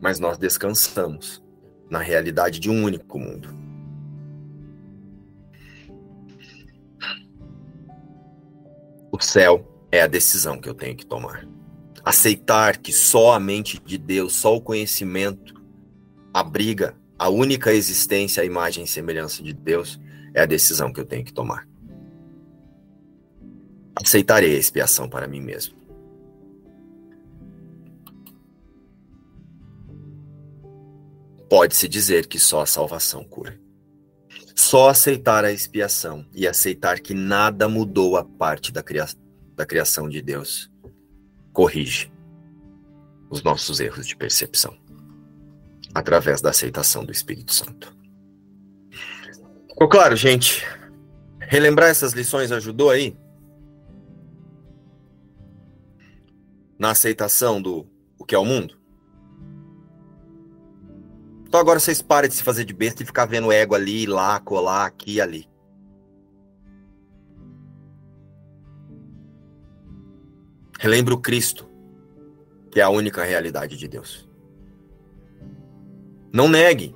Mas 0.00 0.18
nós 0.18 0.38
descansamos 0.38 1.40
na 1.88 2.00
realidade 2.00 2.58
de 2.58 2.68
um 2.68 2.82
único 2.82 3.16
mundo. 3.16 3.48
O 9.12 9.20
céu 9.20 9.86
é 9.92 10.02
a 10.02 10.08
decisão 10.08 10.60
que 10.60 10.68
eu 10.68 10.74
tenho 10.74 10.96
que 10.96 11.06
tomar. 11.06 11.46
Aceitar 12.04 12.76
que 12.78 12.92
só 12.92 13.34
a 13.34 13.40
mente 13.40 13.80
de 13.84 13.96
Deus, 13.96 14.34
só 14.34 14.56
o 14.56 14.60
conhecimento 14.60 15.54
abriga 16.34 16.96
a 17.18 17.28
única 17.28 17.72
existência, 17.72 18.42
a 18.42 18.46
imagem 18.46 18.84
e 18.84 18.86
semelhança 18.86 19.42
de 19.42 19.52
Deus, 19.52 19.98
é 20.34 20.42
a 20.42 20.46
decisão 20.46 20.92
que 20.92 21.00
eu 21.00 21.04
tenho 21.06 21.24
que 21.24 21.32
tomar. 21.32 21.66
Aceitarei 23.94 24.54
a 24.54 24.58
expiação 24.58 25.08
para 25.08 25.26
mim 25.26 25.40
mesmo. 25.40 25.74
Pode-se 31.48 31.88
dizer 31.88 32.26
que 32.26 32.38
só 32.38 32.62
a 32.62 32.66
salvação 32.66 33.24
cura. 33.24 33.58
Só 34.54 34.90
aceitar 34.90 35.44
a 35.44 35.52
expiação 35.52 36.26
e 36.34 36.46
aceitar 36.46 37.00
que 37.00 37.14
nada 37.14 37.68
mudou 37.68 38.16
a 38.16 38.24
parte 38.24 38.72
da, 38.72 38.82
cria 38.82 39.06
da 39.54 39.64
criação 39.64 40.08
de 40.08 40.20
Deus 40.20 40.70
corrige 41.52 42.12
os 43.30 43.42
nossos 43.42 43.80
erros 43.80 44.06
de 44.06 44.14
percepção 44.14 44.76
através 45.96 46.42
da 46.42 46.50
aceitação 46.50 47.06
do 47.06 47.10
Espírito 47.10 47.54
Santo. 47.54 47.96
Ficou 49.66 49.88
claro, 49.88 50.14
gente? 50.14 50.62
Relembrar 51.40 51.88
essas 51.88 52.12
lições 52.12 52.52
ajudou 52.52 52.90
aí? 52.90 53.16
Na 56.78 56.90
aceitação 56.90 57.62
do 57.62 57.88
o 58.18 58.26
que 58.26 58.34
é 58.34 58.38
o 58.38 58.44
mundo? 58.44 58.78
Então 61.48 61.58
agora 61.58 61.80
vocês 61.80 62.02
parem 62.02 62.28
de 62.28 62.36
se 62.36 62.42
fazer 62.42 62.66
de 62.66 62.74
besta 62.74 63.02
e 63.02 63.06
ficar 63.06 63.24
vendo 63.24 63.50
ego 63.50 63.74
ali, 63.74 64.04
lá, 64.04 64.38
colar, 64.38 64.84
aqui 64.84 65.14
e 65.14 65.20
ali. 65.20 65.48
Relembre 70.78 71.14
o 71.14 71.18
Cristo, 71.18 71.66
que 72.70 72.80
é 72.80 72.82
a 72.82 72.90
única 72.90 73.24
realidade 73.24 73.78
de 73.78 73.88
Deus. 73.88 74.25
Não 76.36 76.50
negue 76.50 76.94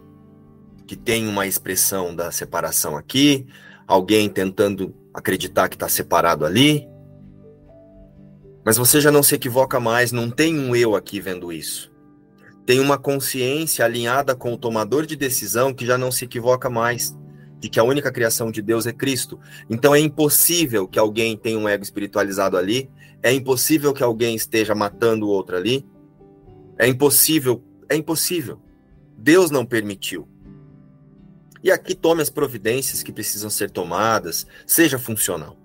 que 0.87 0.95
tem 0.95 1.27
uma 1.27 1.47
expressão 1.47 2.15
da 2.15 2.31
separação 2.31 2.95
aqui, 2.95 3.47
alguém 3.87 4.29
tentando 4.29 4.95
acreditar 5.15 5.71
que 5.71 5.77
está 5.77 5.89
separado 5.89 6.45
ali. 6.45 6.87
Mas 8.63 8.77
você 8.77 9.01
já 9.01 9.11
não 9.11 9.23
se 9.23 9.35
equivoca 9.35 9.81
mais, 9.81 10.13
não 10.13 10.31
tem 10.31 10.59
um 10.59 10.77
eu 10.77 10.95
aqui 10.95 11.23
vendo 11.23 11.51
isso. 11.51 11.91
Tem 12.67 12.81
uma 12.81 12.99
consciência 12.99 13.83
alinhada 13.83 14.37
com 14.37 14.53
o 14.53 14.59
tomador 14.59 15.07
de 15.07 15.17
decisão 15.17 15.73
que 15.73 15.87
já 15.87 15.97
não 15.97 16.13
se 16.13 16.27
equivoca 16.27 16.69
mais, 16.69 17.17
de 17.59 17.71
que 17.71 17.81
a 17.81 17.83
única 17.83 18.13
criação 18.13 18.51
de 18.51 18.61
Deus 18.61 18.87
é 18.87 18.93
Cristo. 18.93 19.41
Então 19.71 19.95
é 19.95 20.01
impossível 20.01 20.87
que 20.87 20.99
alguém 20.99 21.35
tenha 21.35 21.59
um 21.59 21.67
ego 21.67 21.83
espiritualizado 21.83 22.59
ali, 22.59 22.91
é 23.23 23.33
impossível 23.33 23.95
que 23.95 24.03
alguém 24.03 24.37
esteja 24.37 24.75
matando 24.75 25.25
o 25.25 25.31
outro 25.31 25.57
ali. 25.57 25.89
É 26.79 26.87
impossível, 26.87 27.65
é 27.89 27.97
impossível. 27.97 28.61
Deus 29.21 29.51
não 29.51 29.67
permitiu. 29.67 30.27
E 31.63 31.71
aqui 31.71 31.95
tome 31.95 32.23
as 32.23 32.31
providências 32.31 33.03
que 33.03 33.13
precisam 33.13 33.51
ser 33.51 33.71
tomadas, 33.71 34.47
seja 34.67 34.99
funcional. 34.99 35.59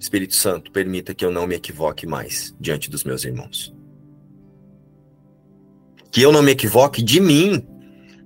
Espírito 0.00 0.34
Santo, 0.34 0.72
permita 0.72 1.14
que 1.14 1.24
eu 1.24 1.30
não 1.30 1.46
me 1.46 1.54
equivoque 1.54 2.08
mais 2.08 2.52
diante 2.58 2.90
dos 2.90 3.04
meus 3.04 3.24
irmãos. 3.24 3.72
Que 6.10 6.22
eu 6.22 6.32
não 6.32 6.42
me 6.42 6.50
equivoque 6.50 7.00
de 7.00 7.20
mim. 7.20 7.64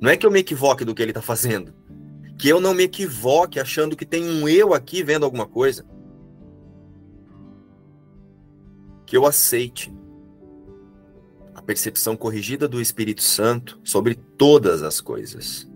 Não 0.01 0.11
é 0.11 0.17
que 0.17 0.25
eu 0.25 0.31
me 0.31 0.41
equivoque 0.41 0.87
do 0.87 0.95
que 0.95 1.03
ele 1.03 1.11
está 1.11 1.21
fazendo. 1.21 1.75
Que 2.39 2.49
eu 2.49 2.61
não 2.61 2.73
me 2.73 2.85
equivoque 2.85 3.61
achando 3.61 3.95
que 3.95 4.07
tem 4.07 4.27
um 4.27 4.49
eu 4.49 4.73
aqui 4.73 5.03
vendo 5.03 5.25
alguma 5.25 5.47
coisa. 5.47 5.85
Que 9.05 9.19
eu 9.19 9.27
aceite 9.27 9.93
percepção 11.67 12.17
corrigida 12.17 12.69
do 12.69 12.81
Espírito 12.81 13.23
Santo 13.23 13.81
sobre 13.83 14.15
todas 14.15 14.83
as 14.83 15.01
coisas. 15.01 15.69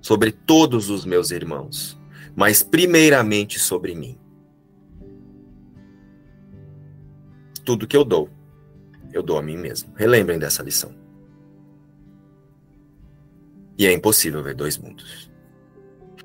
Sobre 0.00 0.30
todos 0.30 0.88
os 0.88 1.04
meus 1.04 1.30
irmãos. 1.32 1.98
Mas 2.36 2.62
primeiramente 2.62 3.58
sobre 3.58 3.94
mim. 3.94 4.16
Tudo 7.64 7.86
que 7.86 7.96
eu 7.96 8.04
dou, 8.04 8.30
eu 9.12 9.22
dou 9.22 9.36
a 9.36 9.42
mim 9.42 9.56
mesmo. 9.56 9.92
Relembrem 9.96 10.38
dessa 10.38 10.62
lição. 10.62 10.94
E 13.76 13.86
é 13.86 13.92
impossível 13.92 14.42
ver 14.42 14.54
dois 14.54 14.78
mundos. 14.78 15.30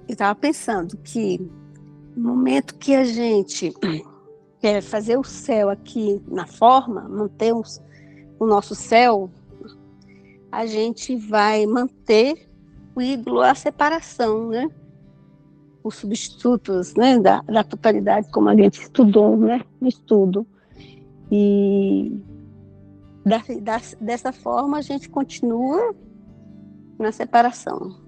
Eu 0.08 0.14
estava 0.14 0.36
pensando 0.36 0.98
que 0.98 1.40
no 2.16 2.36
momento 2.36 2.76
que 2.76 2.96
a 2.96 3.04
gente 3.04 3.74
quer 4.60 4.82
fazer 4.82 5.18
o 5.18 5.24
céu 5.24 5.70
aqui 5.70 6.22
na 6.28 6.46
forma, 6.46 7.08
manter 7.10 7.54
o 8.40 8.46
nosso 8.46 8.76
céu, 8.76 9.30
a 10.52 10.66
gente 10.66 11.16
vai 11.16 11.66
manter 11.66 12.50
o 12.96 13.02
ídolo 13.02 13.42
a 13.42 13.56
separação, 13.56 14.50
né? 14.50 14.70
Os 15.84 15.96
substitutos 15.96 16.94
né? 16.96 17.20
da, 17.20 17.42
da 17.42 17.64
totalidade, 17.64 18.30
como 18.32 18.50
a 18.50 18.56
gente 18.56 18.82
estudou 18.82 19.36
né? 19.36 19.62
no 19.82 19.88
estudo. 19.88 20.48
E 21.32 22.12
da, 23.26 23.42
da, 23.62 23.82
dessa 24.00 24.32
forma 24.32 24.78
a 24.78 24.82
gente 24.82 25.10
continua 25.10 25.96
na 27.00 27.12
separação. 27.12 28.00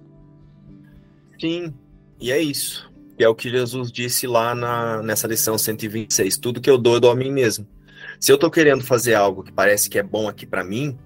Sim, 1.40 1.74
e 2.20 2.32
é 2.32 2.42
isso. 2.42 2.90
E 3.18 3.24
é 3.24 3.30
o 3.30 3.36
que 3.36 3.50
Jesus 3.50 3.92
disse 3.92 4.28
lá 4.28 4.54
na, 4.54 5.02
nessa 5.02 5.28
lição 5.28 5.58
126. 5.58 6.38
Tudo 6.38 6.62
que 6.62 6.70
eu 6.70 6.78
dou, 6.78 6.96
eu 6.96 7.00
dou 7.00 7.12
a 7.12 7.16
mim 7.16 7.32
mesmo. 7.32 7.66
Se 8.20 8.32
eu 8.32 8.36
estou 8.36 8.50
querendo 8.50 8.84
fazer 8.84 9.16
algo 9.16 9.44
que 9.44 9.52
parece 9.52 9.90
que 9.90 10.00
é 10.00 10.04
bom 10.04 10.28
aqui 10.28 10.46
para 10.46 10.64
mim, 10.64 10.98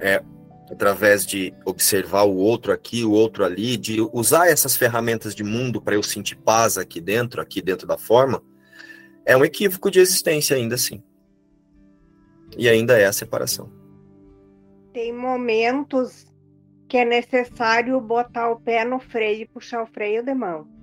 é 0.00 0.22
através 0.70 1.24
de 1.24 1.54
observar 1.64 2.24
o 2.24 2.34
outro 2.34 2.72
aqui, 2.72 3.04
o 3.04 3.12
outro 3.12 3.44
ali, 3.44 3.76
de 3.76 4.00
usar 4.12 4.48
essas 4.48 4.76
ferramentas 4.76 5.34
de 5.34 5.44
mundo 5.44 5.80
para 5.80 5.94
eu 5.94 6.02
sentir 6.02 6.36
paz 6.36 6.76
aqui 6.76 7.00
dentro, 7.00 7.40
aqui 7.40 7.62
dentro 7.62 7.86
da 7.86 7.96
forma, 7.96 8.42
é 9.24 9.36
um 9.36 9.44
equívoco 9.44 9.90
de 9.90 10.00
existência 10.00 10.56
ainda 10.56 10.74
assim. 10.74 11.02
E 12.56 12.68
ainda 12.68 12.98
é 12.98 13.06
a 13.06 13.12
separação. 13.12 13.70
Tem 14.92 15.12
momentos 15.12 16.26
que 16.88 16.96
é 16.96 17.04
necessário 17.04 18.00
botar 18.00 18.50
o 18.50 18.60
pé 18.60 18.84
no 18.84 18.98
freio 18.98 19.42
e 19.42 19.46
puxar 19.46 19.82
o 19.82 19.86
freio 19.86 20.22
de 20.22 20.34
mão. 20.34 20.75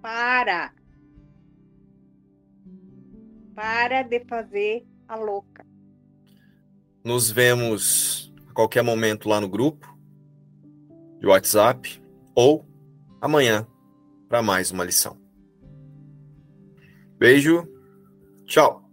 Para. 0.00 0.72
Para 3.54 4.02
de 4.02 4.20
fazer 4.24 4.86
a 5.08 5.16
louca. 5.16 5.66
Nos 7.04 7.30
vemos 7.30 8.32
a 8.48 8.52
qualquer 8.52 8.82
momento 8.82 9.28
lá 9.28 9.40
no 9.40 9.48
grupo 9.48 9.98
de 11.18 11.26
WhatsApp 11.26 12.02
ou 12.34 12.64
amanhã 13.20 13.66
para 14.28 14.42
mais 14.42 14.70
uma 14.70 14.84
lição. 14.84 15.18
Beijo, 17.18 17.66
tchau. 18.44 18.87